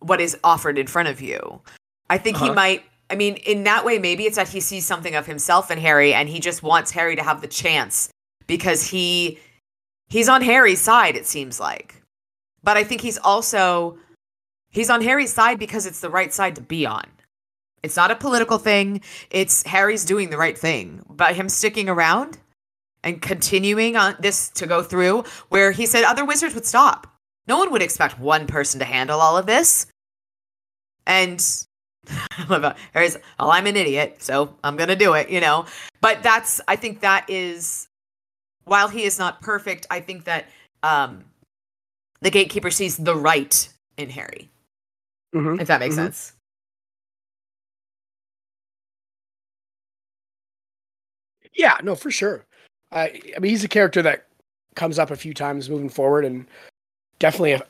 [0.00, 1.60] what is offered in front of you.
[2.10, 2.54] I think he Uh-huh.
[2.54, 2.84] might.
[3.10, 6.12] I mean, in that way, maybe it's that he sees something of himself in Harry,
[6.12, 8.10] and he just wants Harry to have the chance
[8.46, 9.38] because he
[10.08, 11.16] he's on Harry's side.
[11.16, 12.02] It seems like,
[12.62, 13.98] but I think he's also
[14.70, 17.04] he's on Harry's side because it's the right side to be on.
[17.82, 19.00] It's not a political thing.
[19.30, 21.04] It's Harry's doing the right thing.
[21.08, 22.38] But him sticking around
[23.04, 27.06] and continuing on this to go through, where he said other wizards would stop.
[27.46, 29.86] No one would expect one person to handle all of this.
[31.06, 31.44] And
[32.92, 35.66] Harry's, oh, I'm an idiot, so I'm gonna do it, you know.
[36.00, 37.88] But that's, I think that is,
[38.64, 40.46] while he is not perfect, I think that
[40.82, 41.24] um,
[42.20, 44.50] the gatekeeper sees the right in Harry,
[45.34, 45.60] Mhm.
[45.60, 45.98] if that makes Mhm.
[45.98, 46.32] sense.
[51.58, 52.44] Yeah, no, for sure.
[52.92, 54.24] I I mean, he's a character that
[54.76, 56.46] comes up a few times moving forward, and
[57.18, 57.62] definitely a,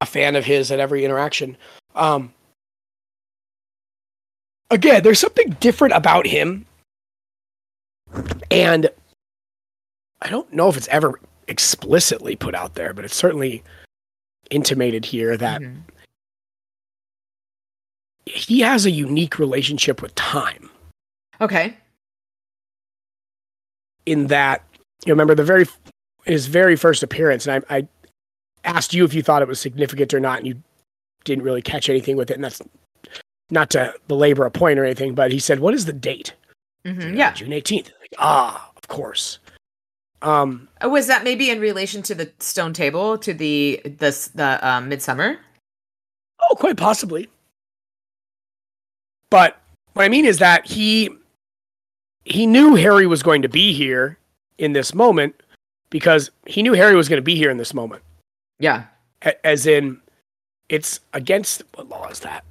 [0.00, 1.56] a fan of his at every interaction.
[1.94, 2.32] Um,
[4.70, 6.64] again, there's something different about him,
[8.50, 8.88] and
[10.22, 13.62] I don't know if it's ever explicitly put out there, but it's certainly
[14.50, 15.82] intimated here that Mhm.
[18.24, 20.70] he has a unique relationship with time.
[21.42, 21.76] Okay.
[24.06, 24.62] In that
[25.06, 25.66] you remember the very
[26.24, 27.88] his very first appearance, and I, I
[28.64, 30.62] asked you if you thought it was significant or not, and you
[31.24, 32.62] didn't really catch anything with it, and that's
[33.50, 36.32] not to belabor a point or anything, but he said, "What is the date?"
[36.86, 37.32] Mhm, Yeah.
[37.32, 37.90] June eighteenth.
[38.00, 39.38] Like, ah, of course.
[40.22, 44.66] Um, Uh, Was that maybe in relation to the stone table, to the the the
[44.66, 45.38] um, midsummer?
[46.50, 47.28] oh, quite possibly.
[49.30, 49.58] But
[49.94, 51.10] what I mean is that he
[52.24, 54.18] he knew Harry was going to be here
[54.58, 55.42] in this moment
[55.90, 58.02] because he knew Harry was going to be here in this moment.
[58.58, 58.84] Yeah.
[59.42, 60.00] As in
[60.68, 62.44] it's against what law is that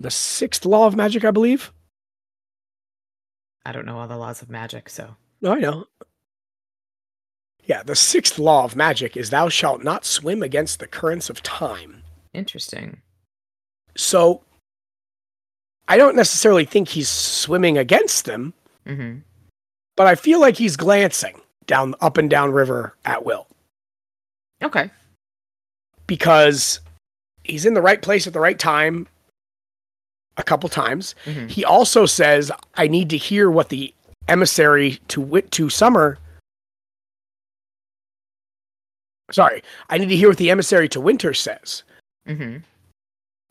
[0.00, 1.72] the sixth law of magic i believe
[3.66, 5.86] I don't know all the laws of magic, so no i know
[7.64, 11.42] yeah the sixth law of magic is thou shalt not swim against the currents of
[11.42, 12.02] time
[12.34, 13.00] interesting.
[13.96, 14.42] so
[15.88, 18.52] i don't necessarily think he's swimming against them
[18.86, 19.16] hmm
[19.96, 23.46] but i feel like he's glancing down up and down river at will
[24.62, 24.90] Okay.
[26.06, 26.80] because
[27.42, 29.06] he's in the right place at the right time
[30.36, 33.94] a couple times hmm He also says, "I need to hear what the
[34.26, 36.18] emissary to wit to summer."
[39.30, 41.82] Sorry, I need to hear what the emissary to winter says.
[42.26, 42.62] hmm And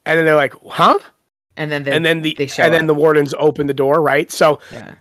[0.06, 1.00] then they're like, "Huh?"
[1.58, 4.32] And then they, and then the and then the wardens open the door, right?
[4.32, 4.96] So yeah.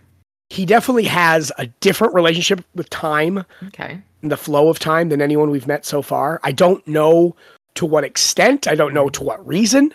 [0.49, 3.99] he definitely has a different relationship with time Okay.
[4.21, 6.39] and the flow of time than anyone we've met so far.
[6.43, 7.35] I don't know
[7.75, 9.91] to what extent, I don't know to what reason.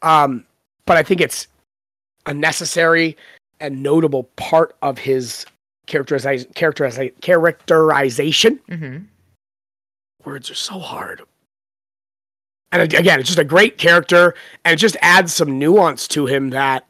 [0.00, 0.44] Um,
[0.86, 1.46] but I think it's
[2.24, 3.16] a necessary
[3.60, 5.44] and notable part of his
[5.88, 8.58] characteriza- characteriza- characterization.
[8.70, 8.98] Mm-hmm.
[10.24, 11.22] Words are so hard.
[12.70, 16.50] And again, it's just a great character, and it just adds some nuance to him
[16.50, 16.84] that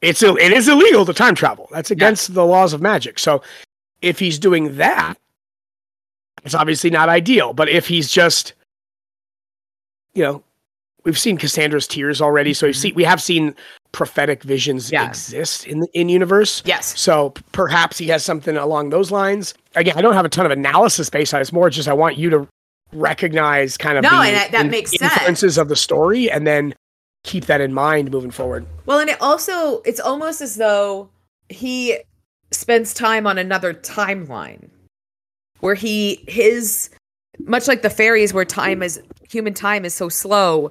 [0.00, 1.68] it's Ill- it is illegal to time travel.
[1.72, 3.18] That's against the laws of magic.
[3.18, 3.42] So
[4.02, 5.14] if he's doing that,
[6.44, 7.52] it's obviously not ideal.
[7.52, 8.54] But if he's just,
[10.14, 10.42] you know,
[11.04, 12.78] we've seen Cassandra's tears already, so we've Mhm.
[12.80, 13.54] seen we have seen
[13.92, 15.06] prophetic visions Yeah.
[15.08, 16.62] exist in the in universe.
[16.64, 16.98] Yes.
[16.98, 19.54] So p- perhaps he has something along those lines.
[19.74, 21.42] Again, I don't have a ton of analysis based on it.
[21.42, 22.48] It's more just I want you to
[22.92, 25.12] recognize kind of No, the and that- that makes sense.
[25.12, 26.74] influences of the story and then
[27.24, 28.66] keep that in mind moving forward.
[28.86, 31.10] Well, and it also it's almost as though
[31.48, 31.98] he
[32.52, 34.68] spends time on another timeline
[35.60, 36.90] where he his
[37.40, 40.70] much like the fairies where time is human time is so slow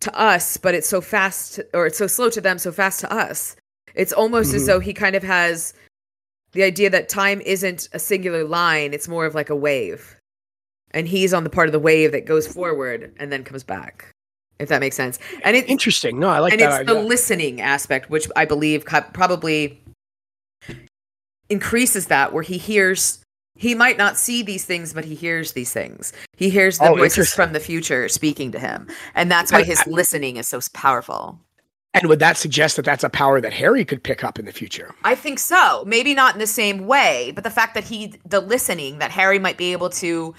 [0.00, 3.12] to us, but it's so fast or it's so slow to them, so fast to
[3.12, 3.54] us.
[3.94, 4.66] It's almost as Mhm.
[4.66, 5.74] though he kind of has
[6.52, 10.16] the idea that time isn't a singular line, it's more of like a wave.
[10.94, 14.10] And he's on the part of the wave that goes forward and then comes back.
[14.58, 15.18] If that makes sense.
[15.42, 16.20] And it's Interesting.
[16.20, 16.60] No, I like that.
[16.62, 17.08] and that it's the idea.
[17.08, 19.82] listening aspect which i believe probably
[21.48, 23.18] increases that where he hears
[23.56, 26.94] he might not see these things but he hears these things he hears the Oh,
[26.96, 30.48] voices from the future speaking to him and that's why I- his I- listening is
[30.48, 31.38] so powerful
[31.94, 34.52] and would that suggest that that's a power that Harry could pick up in the
[34.52, 34.94] future?
[35.04, 38.40] i think so maybe not in the same way but the fact that he the
[38.40, 40.34] listening that harry might be able to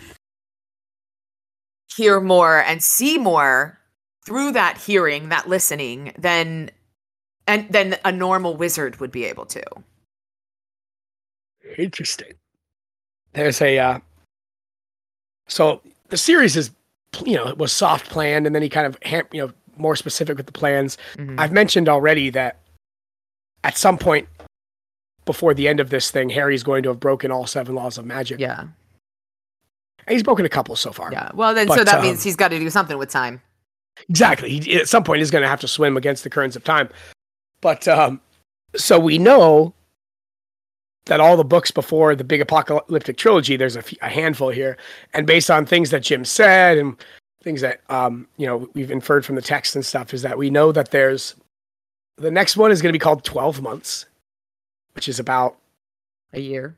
[1.95, 3.79] hear more and see more
[4.25, 6.69] through that hearing that listening than
[7.47, 9.61] and then a normal wizard would be able to
[11.77, 12.33] Interesting.
[13.33, 13.99] There's a uh
[15.47, 16.71] so the series is
[17.25, 19.95] you know, it was soft planned and then he kind of ham- you know, more
[19.95, 20.97] specific with the plans.
[21.15, 21.39] Mhm.
[21.39, 22.59] I've mentioned already that
[23.63, 24.27] at some point
[25.25, 28.05] before the end of this thing, Harry's going to have broken all seven laws of
[28.05, 28.39] magic.
[28.39, 28.65] yeah
[30.07, 31.11] he's broken a couple so far.
[31.11, 33.41] yeah well then so that um, means he's got to do something with time
[34.09, 34.59] Exactly.
[34.59, 36.89] He, at some point, he's going to have to swim against the currents of time.
[37.61, 38.19] But um,
[38.75, 39.73] so we know
[41.05, 44.77] that all the books before the big apocalyptic trilogy, there's a, a handful here,
[45.13, 46.95] and based on things that Jim said and
[47.43, 50.49] things that um, you know we've inferred from the text and stuff, is that we
[50.49, 51.35] know that there's
[52.17, 54.05] the next one is going to be called Twelve Months,
[54.93, 55.57] which is about
[56.33, 56.75] a year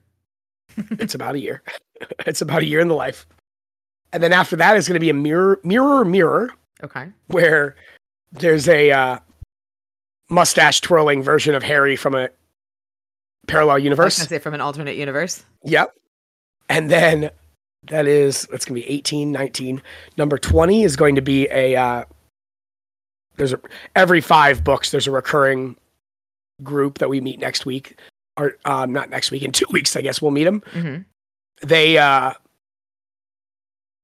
[0.91, 1.61] it's about a year.
[2.25, 3.25] it's about a year in the life,
[4.13, 7.75] and then after that is going to be a mirror, mirror, mirror okay where
[8.33, 9.17] there's a uh,
[10.29, 12.29] mustache twirling version of Harry from a
[13.47, 14.15] parallel I was universe.
[14.15, 15.93] say from an alternate universe Yep.
[16.69, 17.29] And then
[17.87, 19.81] that is that's going to be 18, 19.
[20.17, 22.05] Number 20 is going to be a uh,
[23.37, 23.59] there's a
[23.95, 25.75] every 5 books there's a recurring
[26.63, 27.99] group that we meet next week
[28.37, 30.61] or um, not next week in 2 weeks I guess we'll meet them.
[30.71, 31.01] mm-hmm.
[31.61, 32.33] They uh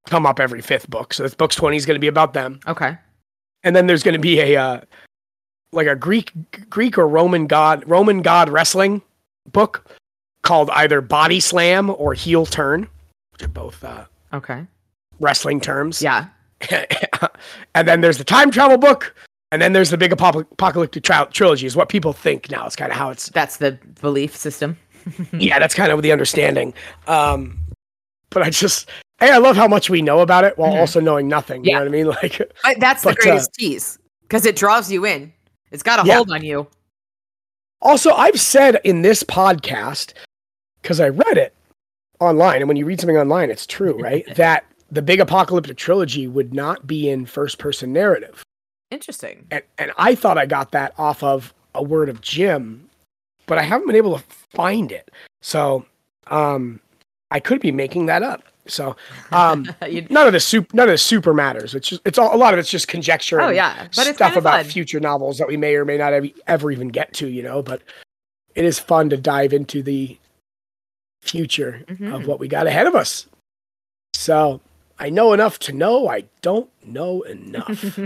[0.07, 1.13] come up every fifth book.
[1.13, 2.59] So this book's 20 is going to be about them.
[2.67, 2.97] okay
[3.63, 4.81] and then there's going to be a uh,
[5.71, 6.31] like a Greek
[6.69, 9.01] Greek or Roman god Roman god wrestling
[9.51, 9.85] book
[10.41, 12.87] called either Body Slam or Heel Turn,
[13.31, 14.65] which are both uh, okay
[15.19, 16.01] wrestling terms.
[16.01, 16.25] yeah
[17.75, 19.15] and then there's the time travel book,
[19.51, 21.65] and then there's the big apocalyptic tri- trilogy.
[21.67, 22.65] Is what people think now.
[22.65, 23.29] It's kind of how it's.
[23.29, 24.77] that's the belief system
[25.33, 26.73] Yeah, that's kind of the understanding.
[27.07, 27.59] Um,
[28.29, 28.89] but I just.
[29.19, 30.79] Hey, I love how much we know about it while Mhm.
[30.79, 31.63] also knowing nothing.
[31.63, 31.79] You Yeah.
[31.79, 32.05] know what I mean?
[32.23, 35.31] Like, I, that's the But, uh, greatest tease because it draws you in
[35.69, 36.15] it's got a Yeah.
[36.15, 36.67] hold on you
[37.83, 40.13] Also, I've said in this podcast,
[40.81, 41.53] because I read it
[42.19, 44.25] online, and when you read something online, it's true, right?
[44.35, 48.43] that the big apocalyptic trilogy would not be in first person narrative.
[48.91, 52.89] interesting And, and I thought I got that off of a word of Jim,
[53.47, 54.23] but I haven't been able to
[54.53, 55.09] find it.
[55.41, 55.85] So
[56.27, 56.79] um,
[57.31, 58.43] I could be making that up.
[58.67, 58.95] So
[59.31, 59.67] um,
[60.09, 61.73] none of the soup, none of the super matters.
[61.75, 63.41] It's just, it's all, a lot of it's just conjecture.
[63.41, 64.71] oh yeah but stuff kind of about fun.
[64.71, 67.61] future novels that we may or may not ever, ever even get to, you know,
[67.63, 67.81] but
[68.55, 70.17] it is fun to dive into the
[71.23, 72.25] future of Mhm.
[72.27, 73.25] what we got ahead of us.
[74.13, 74.61] So
[74.99, 77.97] I know enough to know I don't know enough.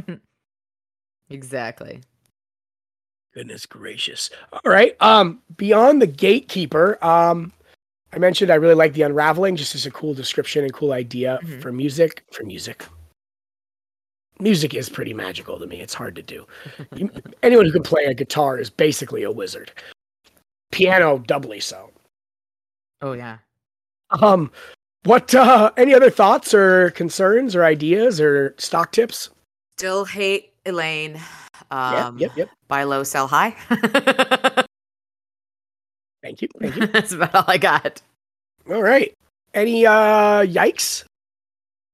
[1.29, 2.01] exactly
[3.35, 4.29] Goodness gracious.
[4.53, 4.95] All right.
[5.01, 7.51] Um, beyond the gatekeeper, um,
[8.13, 11.37] I mentioned I really like the unraveling, just as a cool description and cool idea
[11.43, 11.61] Mhm.
[11.61, 12.23] for music.
[12.31, 12.85] For music.
[14.39, 15.81] Music is pretty magical to me.
[15.81, 16.47] It's hard to do.
[16.95, 17.09] You,
[17.43, 19.71] anyone who can play a guitar is basically a wizard.
[20.71, 21.91] Piano doubly so.
[23.01, 23.37] oh yeah
[24.11, 24.51] Um,
[25.03, 29.29] what uh any other thoughts or concerns or ideas or stock tips?
[29.77, 31.19] still hate elaine
[31.71, 32.49] um yep, yep, yep.
[32.67, 33.55] buy low sell high
[36.25, 36.47] Thank you.
[36.59, 36.87] Thank you.
[36.93, 38.01] That's about all I got.
[38.67, 39.13] All right.
[39.53, 41.05] Any uh yikes?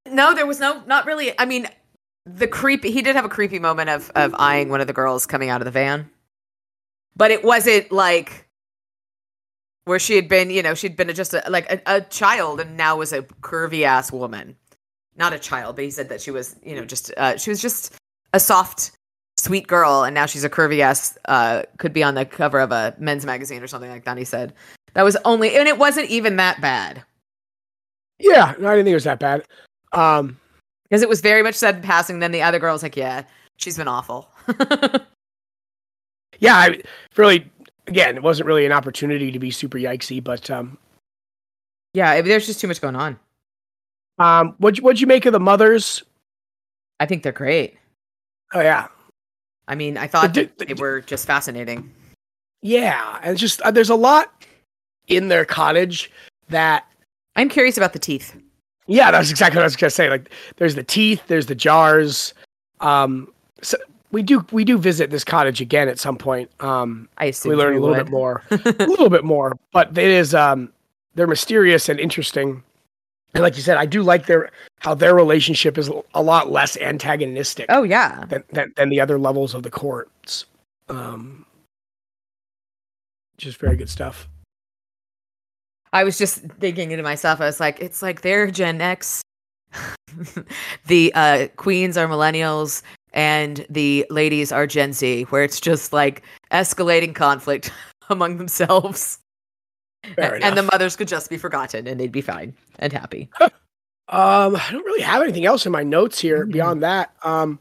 [0.06, 1.38] No, there was no, not really.
[1.38, 1.68] I mean,
[2.24, 2.90] the creepy.
[2.90, 5.60] He did have a creepy moment of of eyeing one of the girls coming out
[5.60, 6.08] of the van,
[7.14, 8.48] but it wasn't like
[9.84, 10.48] where she had been.
[10.48, 13.82] You know, she'd been just a, like a, a child, and now was a curvy
[13.82, 14.56] ass woman.
[15.14, 17.60] Not a child, but he said that she was, you know, just uh, she was
[17.60, 17.94] just
[18.32, 18.92] a soft,
[19.42, 21.18] sweet girl, and now she's a curvy ass.
[21.26, 24.16] Uh, could be on the cover of a men's magazine or something like that.
[24.16, 24.52] He said
[24.94, 27.02] that was only, and it wasn't even that bad.
[28.18, 29.44] Yeah, no, I didn't think it was that bad.
[29.92, 30.38] Um,
[30.84, 32.18] because it was very much said in passing.
[32.18, 33.24] Then the other girl was like, "Yeah,
[33.56, 34.28] she's been awful."
[36.38, 36.80] yeah, I
[37.16, 37.50] really,
[37.86, 40.78] again, it wasn't really an opportunity to be super yikesy, but um,
[41.94, 43.18] yeah, it, there's just too much going on.
[44.18, 46.02] Um, what what'd you make of the mothers?
[47.00, 47.78] I think they're great.
[48.54, 48.88] Oh yeah,
[49.68, 51.90] I mean, I thought the, the, they were just fascinating.
[52.62, 54.46] Yeah, and just uh, there's a lot
[55.08, 56.10] in their cottage
[56.48, 56.86] that
[57.36, 58.36] I'm curious about the teeth.
[58.86, 60.10] Yeah, that's exactly what I was gonna say.
[60.10, 62.34] Like, there's the teeth, there's the jars.
[62.80, 63.32] Um,
[63.62, 63.76] so
[64.10, 66.50] we do we do visit this cottage again at some point.
[66.60, 68.04] Um, I assume we learn a little would.
[68.04, 69.56] bit more, a little bit more.
[69.72, 70.72] But it is um,
[71.14, 72.62] they're mysterious and interesting.
[73.34, 76.76] And like you said, I do like their how their relationship is a lot less
[76.76, 77.66] antagonistic.
[77.70, 80.44] Oh yeah, than than, than the other levels of the courts.
[80.88, 81.46] Um,
[83.38, 84.28] just very good stuff.
[85.94, 89.22] I was just thinking to myself, I was like, it's like they're Gen X.
[90.86, 96.22] the uh, queens are millennials and the ladies are Gen Z, where it's just like
[96.50, 97.72] escalating conflict
[98.10, 99.18] among themselves.
[100.18, 103.30] And the mothers could just be forgotten and they'd be fine and happy.
[103.40, 103.50] um,
[104.56, 106.52] I don't really have anything else in my notes here mm-hmm.
[106.52, 107.12] beyond that.
[107.22, 107.58] Um,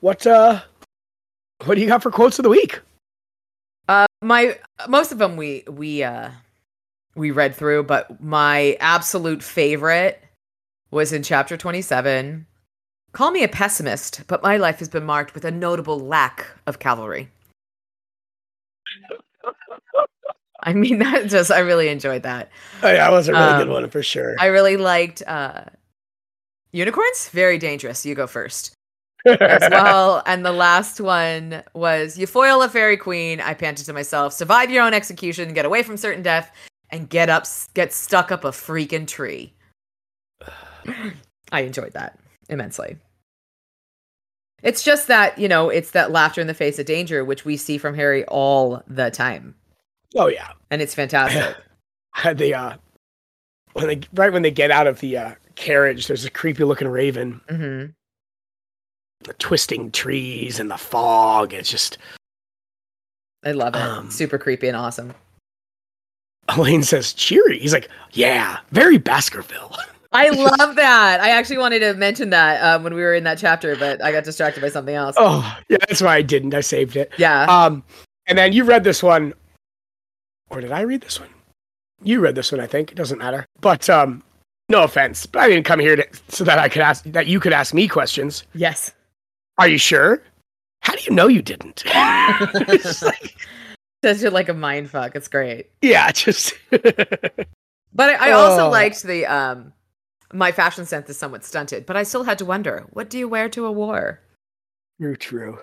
[0.00, 0.60] what uh,
[1.64, 2.80] what do you got for quotes of the week?
[3.88, 4.58] Uh, my
[4.88, 6.30] most of them we we uh
[7.14, 10.22] we read through, but my absolute favorite
[10.90, 12.46] was in chapter 27.
[13.12, 16.78] Call me a pessimist, but my life has been marked with a notable lack of
[16.78, 17.28] cavalry.
[20.62, 22.50] I mean, that just, I really enjoyed that.
[22.82, 24.36] Oh, yeah, that was a really um, good one for sure.
[24.38, 25.64] I really liked uh,
[26.72, 27.28] unicorns.
[27.30, 28.04] Very dangerous.
[28.06, 28.74] You go first.
[29.26, 29.38] as
[29.70, 30.22] well.
[30.26, 33.40] And the last one was you foil a fairy queen.
[33.40, 36.50] I panted to myself, survive your own execution, get away from certain death,
[36.90, 39.54] and get up get stuck up a freaking tree.
[41.52, 42.96] I enjoyed that immensely.
[44.62, 47.56] It's just that, you know, it's that laughter in the face of danger which we
[47.56, 49.56] see from Harry all the time.
[50.16, 50.52] Oh yeah.
[50.70, 51.56] And it's fantastic.
[52.36, 52.76] the uh
[53.72, 56.88] when they right when they get out of the uh carriage, there's a creepy looking
[56.88, 57.40] raven.
[57.48, 57.90] Mm-hmm.
[59.24, 61.52] The twisting trees and the fog.
[61.52, 61.98] It's just
[63.44, 63.80] I love it.
[63.80, 65.14] Um, Super creepy and awesome.
[66.48, 67.58] Elaine says cheery.
[67.58, 69.76] He's like, yeah, very Baskerville.
[70.12, 71.20] I love that.
[71.20, 74.12] I actually wanted to mention that um, when we were in that chapter, but I
[74.12, 75.16] got distracted by something else.
[75.18, 76.54] Oh, yeah, that's why I didn't.
[76.54, 77.12] I saved it.
[77.16, 77.44] Yeah.
[77.44, 77.82] Um,
[78.26, 79.32] and then you read this one,
[80.52, 81.30] or did I read this one?
[82.02, 82.92] You read this one, I think.
[82.92, 83.46] It doesn't matter.
[83.60, 84.22] But um,
[84.68, 87.40] no offense, but I didn't come here to, so that I could ask that you
[87.40, 88.44] could ask me questions.
[88.54, 88.92] Yes.
[89.58, 90.22] Are you sure?
[90.82, 91.84] How do you know you didn't?
[91.94, 93.36] like,
[94.04, 95.14] Says you're like a mind fuck.
[95.14, 95.70] It's great.
[95.80, 96.54] Yeah, just.
[96.70, 97.46] but
[97.98, 98.70] I, I also oh.
[98.70, 99.72] liked the um,
[100.32, 103.28] my fashion sense is somewhat stunted, but I still had to wonder, what do you
[103.28, 104.20] wear to a war?
[104.98, 105.58] You're true.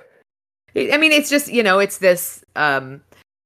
[0.76, 3.02] I mean, it's just you know, it's this um,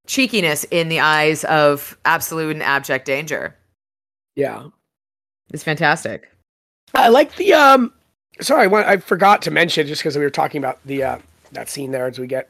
[0.08, 3.56] cheekiness in the eyes of absolute and abject danger.
[4.36, 4.68] Yeah,
[5.52, 6.30] it's fantastic.
[6.94, 7.94] I like the um.
[8.42, 11.18] Sorry, I forgot to mention just because we were talking about the uh,
[11.52, 12.50] that scene there as we get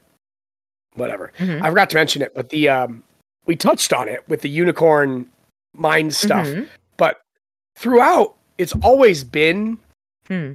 [0.94, 1.32] whatever.
[1.38, 1.62] Mm-hmm.
[1.62, 3.02] I forgot to mention it, but the um,
[3.46, 5.26] we touched on it with the unicorn
[5.74, 6.64] mind stuff, mm-hmm.
[6.96, 7.20] but
[7.76, 9.78] throughout it's always been
[10.28, 10.52] hmm.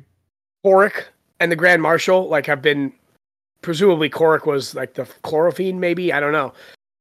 [0.65, 1.05] Korrick
[1.39, 2.27] and the Grand Marshal.
[2.27, 2.93] Like have been
[3.61, 6.53] presumably Korrick was like the chlorofiend, maybe I don't know.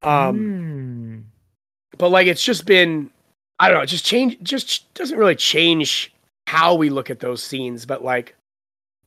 [0.02, 1.22] Um, mm.
[1.98, 3.10] but like it's just been
[3.58, 6.12] I don't know, just change, just doesn't really change
[6.46, 8.36] how we look at those scenes, but like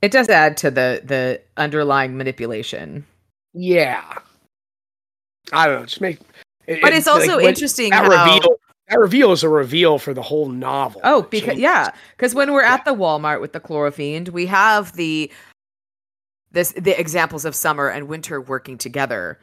[0.01, 3.05] it does add to the the underlying manipulation.
[3.53, 4.03] Yeah.
[5.53, 5.85] I don't know.
[5.85, 6.19] Just make.
[6.67, 8.57] It, but it's also like interesting that how reveal,
[8.89, 11.01] that reveal is a reveal for the whole novel.
[11.03, 12.75] Oh, because yeah, because when we're yeah.
[12.75, 15.31] at the Walmart with the chlorofiend, we have the
[16.51, 19.39] this the examples of summer and winter working together,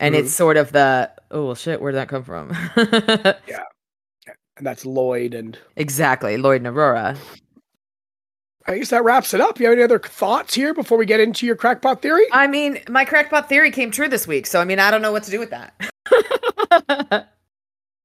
[0.00, 0.24] and mm-hmm.
[0.24, 2.50] it's sort of the oh well, shit, where did that come from?
[2.76, 3.64] yeah,
[4.56, 7.16] and that's Lloyd and exactly Lloyd and Aurora.
[8.66, 9.58] I guess that wraps it up.
[9.58, 12.26] You have any other thoughts here before we get into your crackpot theory?
[12.32, 15.12] I mean, my crackpot theory came true this week, so I mean, I don't know
[15.12, 15.74] what to do with that.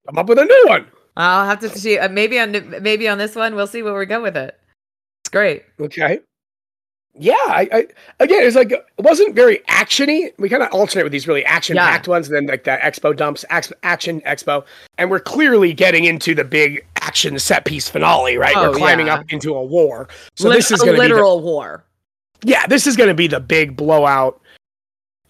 [0.07, 0.87] come up with a new one.
[1.17, 1.99] I'll have to see.
[1.99, 2.51] Uh, maybe on
[2.81, 4.57] maybe on this one, we'll see where we go with it.
[5.21, 5.63] It's great.
[5.79, 6.19] Okay.
[7.15, 7.85] Yeah, I, I
[8.19, 10.31] again, it's like it wasn't very actiony.
[10.39, 13.45] We kind of alternate with these really action-packed ones, and then like that expo dumps,
[13.51, 14.65] action expo,
[14.97, 18.55] and we're clearly getting into the big action set piece finale, right?
[18.57, 19.15] Oh, we're climbing yeah.
[19.15, 20.07] up into a war.
[20.35, 21.83] So Lit- this is a going to be the, literal war.
[22.43, 24.41] yeah, this is going to be the big blowout.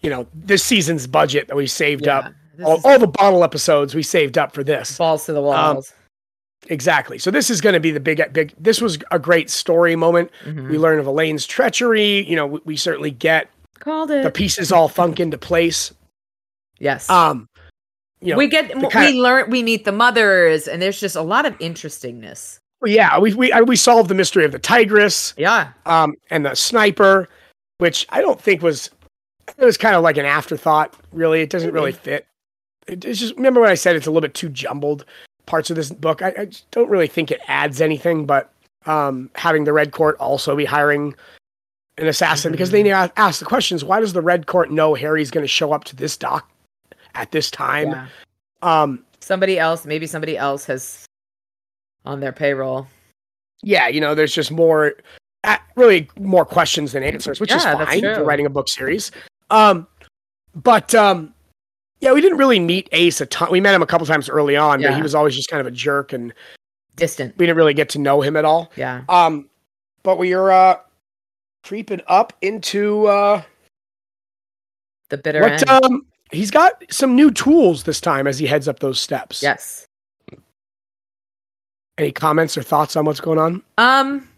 [0.00, 2.18] You know, this season's budget that we saved Yeah.
[2.18, 2.32] up,
[2.64, 4.96] all, is all the bottle episodes we saved up for this.
[4.96, 5.90] balls to the walls.
[5.90, 5.96] Um,
[6.68, 7.18] Exactly.
[7.18, 8.54] So this is going to be the big, big.
[8.58, 10.30] This was a great story moment.
[10.44, 10.70] Mhm.
[10.70, 12.26] We learn of Elaine's treachery.
[12.28, 13.50] You know, we, we certainly get
[13.80, 14.22] Called it.
[14.22, 15.92] the pieces all thunk into place.
[16.78, 17.08] yes.
[17.10, 17.46] Um,
[18.20, 21.14] you know, we get the kinda- we learn we meet the mothers, and there's just
[21.16, 22.58] a lot of interestingness.
[22.86, 25.68] yeah, we we I- we solved the mystery of the tigress, Yeah.
[25.86, 27.28] um, and the sniper,
[27.78, 28.90] which I don't think was.
[29.58, 30.94] It was kind of like an afterthought.
[31.12, 32.26] Really, it doesn't really fit.
[32.86, 35.04] It, it's just remember when I said it's a little bit too jumbled.
[35.46, 38.26] Parts of this book, I, I don't really think it adds anything.
[38.26, 38.52] But
[38.86, 41.14] um, having the Red Court also be hiring
[41.98, 45.30] an assassin because they now ask the questions: Why does the Red Court know Harry's
[45.30, 46.48] going to show up to this dock
[47.14, 47.90] at this time?
[47.90, 48.06] yeah.
[48.62, 51.06] Um, Somebody else, maybe somebody else has
[52.04, 52.86] on their payroll.
[53.62, 54.92] yeah, you know, there's just more,
[55.44, 58.68] uh, really more questions than answers, which is Yeah, that's fine for writing a book
[58.68, 59.10] series.
[59.50, 59.86] Um,
[60.54, 61.33] but um,
[62.04, 63.50] yeah, we didn't really meet Ace a ton.
[63.50, 65.66] We met him a couple times early on, but he was always just kind of
[65.66, 66.32] a jerk, and
[66.96, 67.36] Distant.
[67.38, 68.70] we didn't really get to know him at all.
[68.76, 69.02] Yeah.
[69.08, 69.48] Um,
[70.02, 70.76] but we are uh,
[71.64, 73.42] creeping up into uh,
[75.08, 75.52] The bitter what?
[75.68, 75.84] end.
[75.84, 79.42] Um, he's got some new tools this time as he heads up those steps.
[79.42, 79.86] yes.
[81.96, 83.62] Any comments or thoughts on what's going on?
[83.78, 84.28] Um,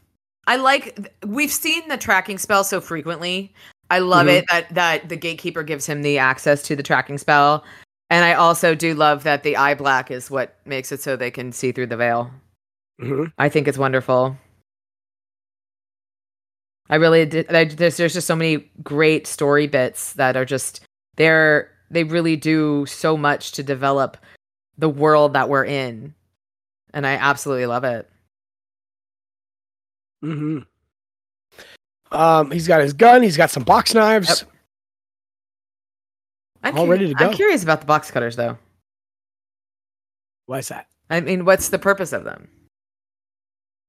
[0.47, 1.11] I like.
[1.25, 3.53] We've seen the tracking spell so frequently.
[3.91, 4.39] I love Mhm.
[4.39, 7.65] it that that the gatekeeper gives him the access to the tracking spell,
[8.11, 11.31] and I also do love that the eye black is what makes it so they
[11.31, 12.31] can see through the veil.
[13.01, 14.37] hmm I think it's wonderful.
[16.89, 17.53] I really did.
[17.53, 20.81] I, there's there's just so many great story bits that are just
[21.17, 24.17] they're they really do so much to develop
[24.79, 26.15] the world that we're in,
[26.95, 28.09] and I absolutely love it.
[30.23, 30.59] hmm
[32.13, 33.23] Um, he's got his gun.
[33.23, 34.45] He's got some box knives.
[36.63, 37.27] I'm All cu- ready to go.
[37.27, 38.59] I'm curious about the box cutters, though.
[40.47, 40.87] Why is that?
[41.11, 42.49] I mean, what's the purpose of them?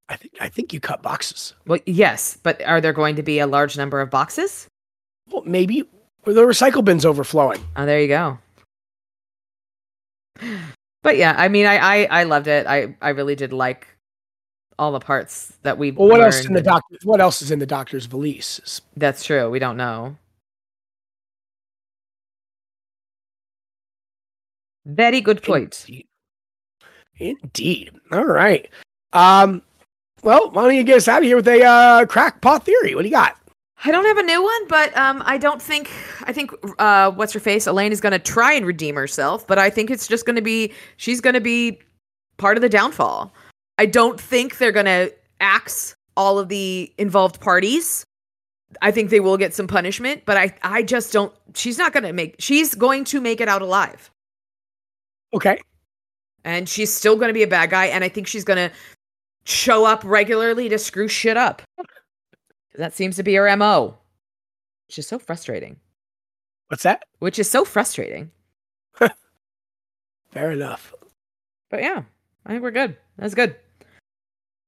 [0.10, 1.54] I think I think you cut boxes.
[1.66, 4.68] Well, yes, but are there going to be a large number of boxes?
[5.30, 5.84] Well, maybe
[6.26, 7.64] or the recycle bin's overflowing.
[7.76, 8.40] Oh, there you go.
[11.04, 12.66] But yeah, I mean, I I, I loved it.
[12.68, 13.88] I I really did like
[14.80, 15.92] all the parts that we.
[15.92, 16.98] Well, what else in the doctor?
[17.04, 18.82] What else is in the doctor's valise?
[18.96, 19.50] That's true.
[19.50, 20.16] We don't know.
[24.86, 25.86] Very good point.
[25.88, 26.08] Indeed.
[27.20, 27.92] Indeed.
[28.12, 28.70] All right.
[29.14, 29.62] Um.
[30.24, 32.96] Well, why don't you get us out of here with a uh, crackpot theory?
[32.96, 33.38] What do you got?
[33.86, 35.92] I don't have a new one, but um, I don't think
[36.24, 39.60] I think uh, what's her face Elaine is going to try and redeem herself, but
[39.60, 41.80] I think it's just going to be she's going to be
[42.38, 43.32] part of the downfall.
[43.78, 48.04] I don't think they're going to axe all of the involved parties.
[48.82, 51.34] I think they will get some punishment, but I I just don't.
[51.56, 52.36] She's not going to make.
[52.40, 54.12] She's going to make it out alive,
[55.34, 55.60] Okay.
[56.44, 57.86] and she's still going to be a bad guy.
[57.86, 58.76] And I think she's going to
[59.46, 61.62] show up regularly to screw shit up.
[62.76, 63.98] That seems to be her mo,
[64.88, 65.78] which is so frustrating.
[66.68, 67.06] What's that?
[67.20, 68.32] which is so frustrating.
[70.32, 70.94] Fair enough.
[71.70, 72.04] But yeah,
[72.46, 72.98] I think we're good.
[73.18, 73.56] That's good.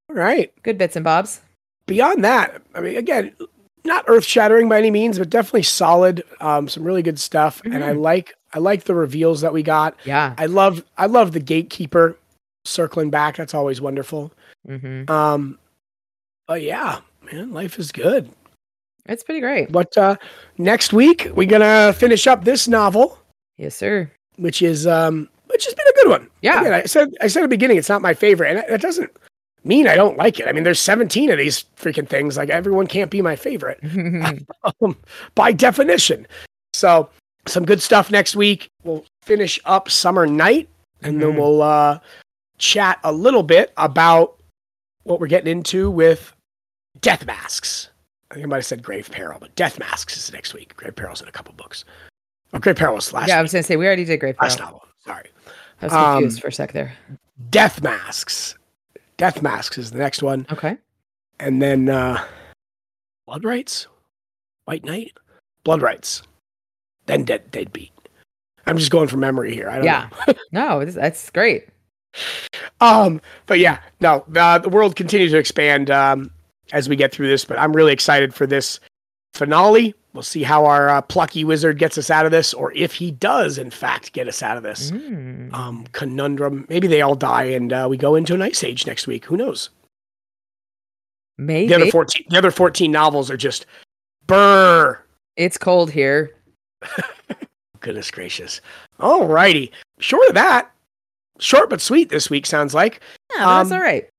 [0.09, 0.51] All right.
[0.63, 1.41] Good bits and bobs.
[1.85, 3.33] Beyond that, I mean, again,
[3.83, 6.23] not earth shattering by any means, but definitely solid.
[6.39, 9.95] Um, some really good stuff, and I like I like the reveals that we got.
[10.05, 10.35] Yeah.
[10.37, 12.17] I love I love the gatekeeper
[12.65, 13.37] circling back.
[13.37, 14.31] That's always wonderful.
[14.67, 15.09] Mm-hmm.
[15.11, 15.57] Um,
[16.47, 16.99] but yeah,
[17.31, 18.29] man, life is good.
[19.07, 19.71] It's pretty great.
[19.71, 20.15] But uh,
[20.59, 23.17] next week we're gonna finish up this novel,
[23.57, 24.11] Yes, sir.
[24.35, 26.29] which is um, which has been a good one.
[26.43, 26.59] Yeah.
[26.61, 29.09] Again, I said I said at the beginning it's not my favorite, and that doesn't
[29.63, 30.47] mean I don't like it.
[30.47, 32.37] I mean, there's 17 of these freaking things.
[32.37, 33.79] Like everyone can't be my favorite
[34.81, 34.97] um,
[35.35, 36.27] by definition.
[36.73, 37.09] So
[37.47, 38.69] some good stuff next week.
[38.83, 40.69] We'll finish up Summer Knight,
[41.01, 41.37] and then Mhm.
[41.37, 41.99] we'll uh,
[42.57, 44.37] chat a little bit about
[45.03, 46.33] what we're getting into with
[47.01, 47.89] Death Masks.
[48.31, 50.75] I think I might have said Grave Peril, but Death Masks is next week.
[50.75, 51.83] Grave Peril's in a couple books.
[52.53, 54.39] Oh, Grave Peril was last, yeah, I was gonna say we already did great.
[54.39, 54.83] last novel.
[55.05, 55.29] Sorry.
[55.81, 56.93] I was confused Um, for a sec there.
[57.49, 58.55] Death Masks.
[59.19, 60.47] Death Masks is the next one.
[60.51, 60.77] Okay.
[61.41, 62.23] And then uh
[63.27, 63.85] Blood Rites?
[64.65, 65.11] White Knight?
[65.65, 66.23] Blood Rites.
[67.05, 67.91] Then Dead Dead Beat.
[68.65, 69.69] I'm just going from memory here.
[69.69, 70.09] I don't Yeah.
[70.27, 70.33] know.
[70.51, 71.67] No, that's great.
[72.81, 76.31] Um, but yeah, no, uh, the world continues to expand um,
[76.71, 77.43] as we get through this.
[77.45, 78.79] But I'm really excited for this
[79.33, 79.93] finale.
[80.13, 83.11] We'll see how our uh, plucky wizard gets us out of this, or if he
[83.11, 85.53] does, in fact, get us out of this Mm.
[85.53, 86.65] um, conundrum.
[86.67, 89.25] Maybe they all die and uh, we go into an ice age next week.
[89.25, 89.69] Who knows?
[91.37, 93.65] Maybe The other 14, the other 14 novels are just
[94.27, 94.99] burr.
[95.37, 96.31] it's cold here.
[97.79, 98.59] Goodness gracious.
[98.99, 99.71] All righty.
[99.99, 100.71] Short of that,
[101.39, 102.99] short but sweet this week sounds like.
[103.35, 104.09] Yeah, but that's Um, all right.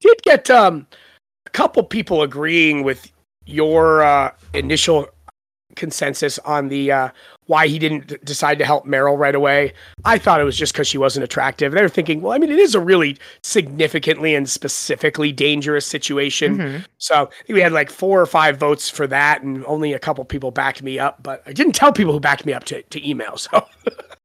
[0.00, 0.86] Did get um,
[1.46, 3.10] a couple people agreeing with
[3.48, 5.08] your uh, initial
[5.76, 7.08] consensus on the uh,
[7.46, 9.72] why he didn't d- decide to help Meryl right away.
[10.04, 11.72] I thought it was just because she wasn't attractive.
[11.72, 16.58] They were thinking, well, I mean, it is a really significantly and specifically dangerous situation.
[16.58, 16.84] Mhm.
[16.98, 19.98] So I think we had like four or five votes for that, and only a
[19.98, 21.22] couple people backed me up.
[21.22, 23.36] But I didn't tell people who backed me up to, to email.
[23.36, 23.66] So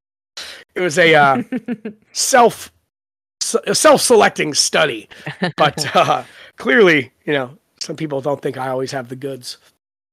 [0.76, 1.44] it was a uh,
[2.12, 2.72] self
[3.68, 5.08] a self-selecting study.
[5.58, 6.24] But uh,
[6.58, 9.58] clearly, you know, some people don't think I always have the goods,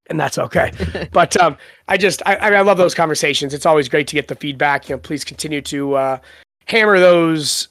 [0.07, 0.71] and that's okay.
[1.11, 1.57] but um,
[1.87, 3.53] I just I, I love those conversations.
[3.53, 4.89] It's always great to get the feedback.
[4.89, 6.17] You know, please continue to uh,
[6.65, 7.69] hammer those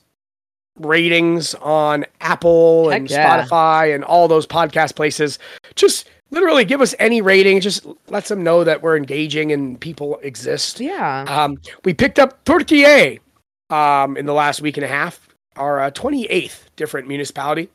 [0.79, 3.47] ratings on Apple and yeah.
[3.47, 5.39] Spotify and all those podcast places.
[5.75, 7.61] Just literally give us any rating.
[7.61, 10.81] Just lets them know that we're engaging and people exist.
[10.81, 11.25] yeah.
[11.29, 13.21] Um, we picked up Turkey
[13.69, 17.69] um, in the last week and a half, our uh, 28th different municipality.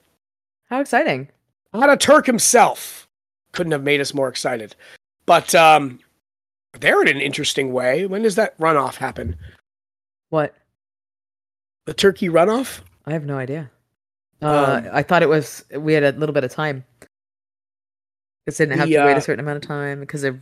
[0.70, 1.30] How exciting.
[1.82, 3.08] Ataturk himself
[3.52, 4.76] couldn't have made us more excited.
[5.26, 6.00] But um,
[6.80, 8.06] they're in an interesting way.
[8.06, 9.36] When does that runoff happen?
[10.30, 10.56] What?
[11.86, 12.82] The Turkey runoff?
[13.06, 13.70] I have no idea.
[14.42, 16.84] Uh, Um, I thought it was we had a little bit of time.
[18.46, 20.40] It didn't have The, to wait uh, a certain amount of time because of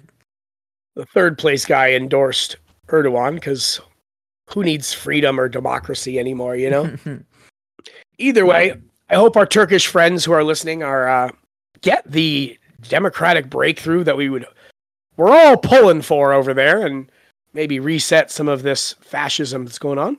[0.96, 2.58] The third place guy endorsed
[2.88, 3.80] Erdogan because
[4.50, 6.94] who needs freedom or democracy anymore, you know?
[8.18, 8.76] Either way,
[9.10, 11.32] I hope our Turkish friends who are listening are uh,
[11.82, 12.58] get the
[12.90, 14.46] democratic breakthrough that we would
[15.18, 17.12] we're all pulling for over there, and
[17.54, 20.18] maybe reset some of this fascism that's going on.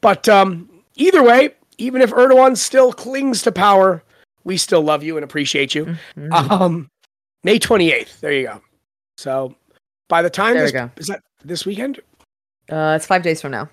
[0.00, 4.02] But um, either way, even if Erdogan still clings to power,
[4.42, 5.96] we still love you and appreciate you.
[6.16, 6.32] Mhm.
[6.50, 6.88] Um,
[7.44, 8.20] May twenty eighth.
[8.20, 8.60] There you go.
[9.18, 9.54] So
[10.08, 10.90] by the time There we go.
[10.96, 12.00] is that this weekend.
[12.70, 13.68] uh, it's five days from now.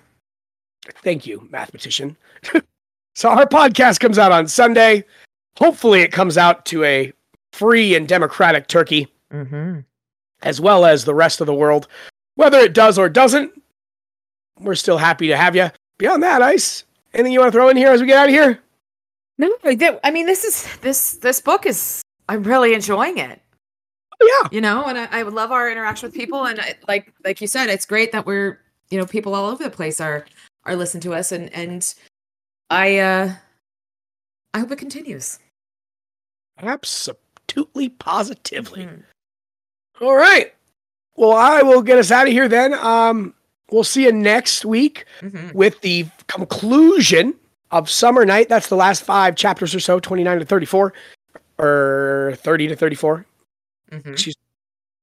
[1.02, 2.16] Thank you, mathematician.
[3.14, 5.04] so our podcast comes out on Sunday.
[5.58, 7.12] Hopefully, it comes out to a
[7.52, 9.80] free and democratic Turkey, Mm-hmm.
[10.42, 11.88] as well as the rest of the world.
[12.34, 13.52] Whether it does or doesn't,
[14.60, 15.70] we're still happy to have you.
[15.98, 16.84] Beyond that, Ice,
[17.14, 18.60] anything you want to throw in here as we get out of here?
[19.38, 19.50] No,
[20.04, 22.02] I mean, this is this this book is.
[22.28, 23.40] I'm really enjoying it.
[24.22, 26.44] Yeah, You know, and I, I would love our interaction with people.
[26.44, 28.60] And I, like like you said, it's great that we're
[28.90, 30.26] you know people all over the place are
[30.64, 31.92] are listening to us, and and
[32.72, 33.34] I uh
[34.54, 35.38] I hope it continues.
[36.58, 38.84] absolutely, positively.
[38.86, 39.02] Mhm.
[40.00, 40.54] All right.
[41.16, 42.72] Well, I will get us out of here then.
[42.74, 43.34] Um,
[43.70, 45.04] we'll see you next week.
[45.20, 45.52] Mhm.
[45.54, 47.34] with the conclusion
[47.70, 48.48] of Summer Knight.
[48.48, 50.92] That's the last five chapters or so, 29 to 34,
[51.58, 53.26] or 30 to 34.
[53.90, 54.34] Mhm.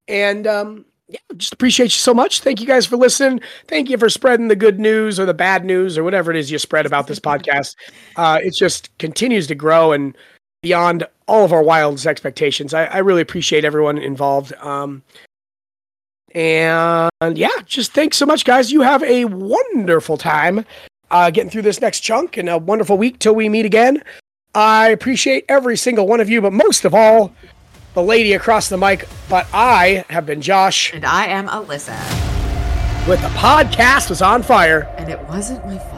[0.08, 2.42] And um, yeah, just appreciate you so much.
[2.42, 3.42] Thank you guys for listening.
[3.68, 6.52] Thank you for spreading the good news or the bad news or whatever it is
[6.52, 7.76] you spread about this podcast.
[8.16, 10.16] Uh, it just continues to grow and
[10.62, 12.76] beyond all of our wildest expectations.
[12.76, 14.54] I, I really appreciate everyone involved.
[14.62, 15.02] Um,
[16.36, 18.72] and yeah, just thanks so much, guys.
[18.72, 20.64] You have a wonderful time
[21.10, 24.04] uh, getting through this next chunk and a wonderful week till we meet again.
[24.54, 27.34] I appreciate every single one of you, but most of all,
[27.94, 29.08] the lady across the mic.
[29.30, 31.98] But I have been Josh And I am Alyssa,
[33.08, 34.82] with the podcast was on fire.
[34.98, 35.96] and it wasn't my fault.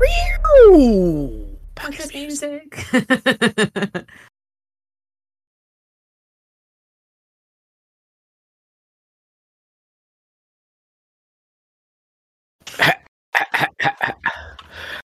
[0.00, 1.56] Whew.
[1.76, 2.84] Podcast music.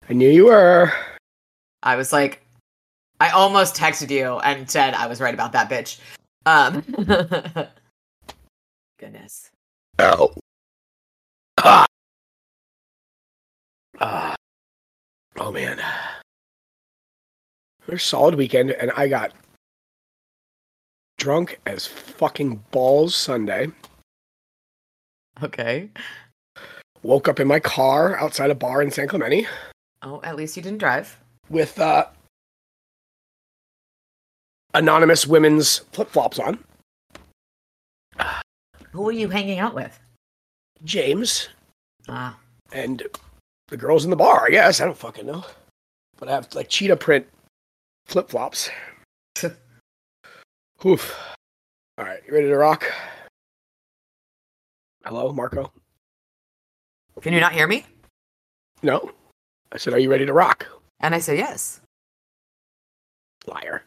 [0.07, 0.91] I knew you were.
[1.83, 2.44] I was like,
[3.19, 5.99] I almost texted you and said I was right about that bitch.
[6.45, 6.81] Um,
[8.99, 9.49] goodness.
[9.99, 10.33] Oh.
[11.63, 11.85] Ah.
[13.99, 14.35] Ah.
[15.37, 15.81] Oh man.
[17.87, 19.31] A solid weekend, and I got
[21.17, 23.67] drunk as fucking balls Sunday.
[25.43, 25.89] Okay.
[27.03, 29.47] Woke up in my car outside a bar in San Clemente
[30.01, 31.17] Oh, at least you didn't drive.
[31.49, 32.05] with uh,
[34.75, 36.59] anonymous women's flip flops on.
[38.91, 39.99] Who are you hanging out with?
[40.83, 41.49] James
[42.07, 42.37] Ah.
[42.71, 43.01] and
[43.69, 44.45] the girls in the bar.
[44.45, 45.43] I guess I don't fucking know,
[46.17, 47.27] but I have like cheetah print
[48.05, 48.69] flip flops.
[50.85, 51.17] Oof.
[51.97, 52.85] All right, you ready to rock?
[55.05, 55.71] Hello, Marco.
[57.21, 57.85] Can you not hear me?
[58.83, 59.11] No,
[59.71, 60.67] I said, are you ready to rock?
[60.99, 61.79] And I said yes.
[63.47, 63.83] Liar.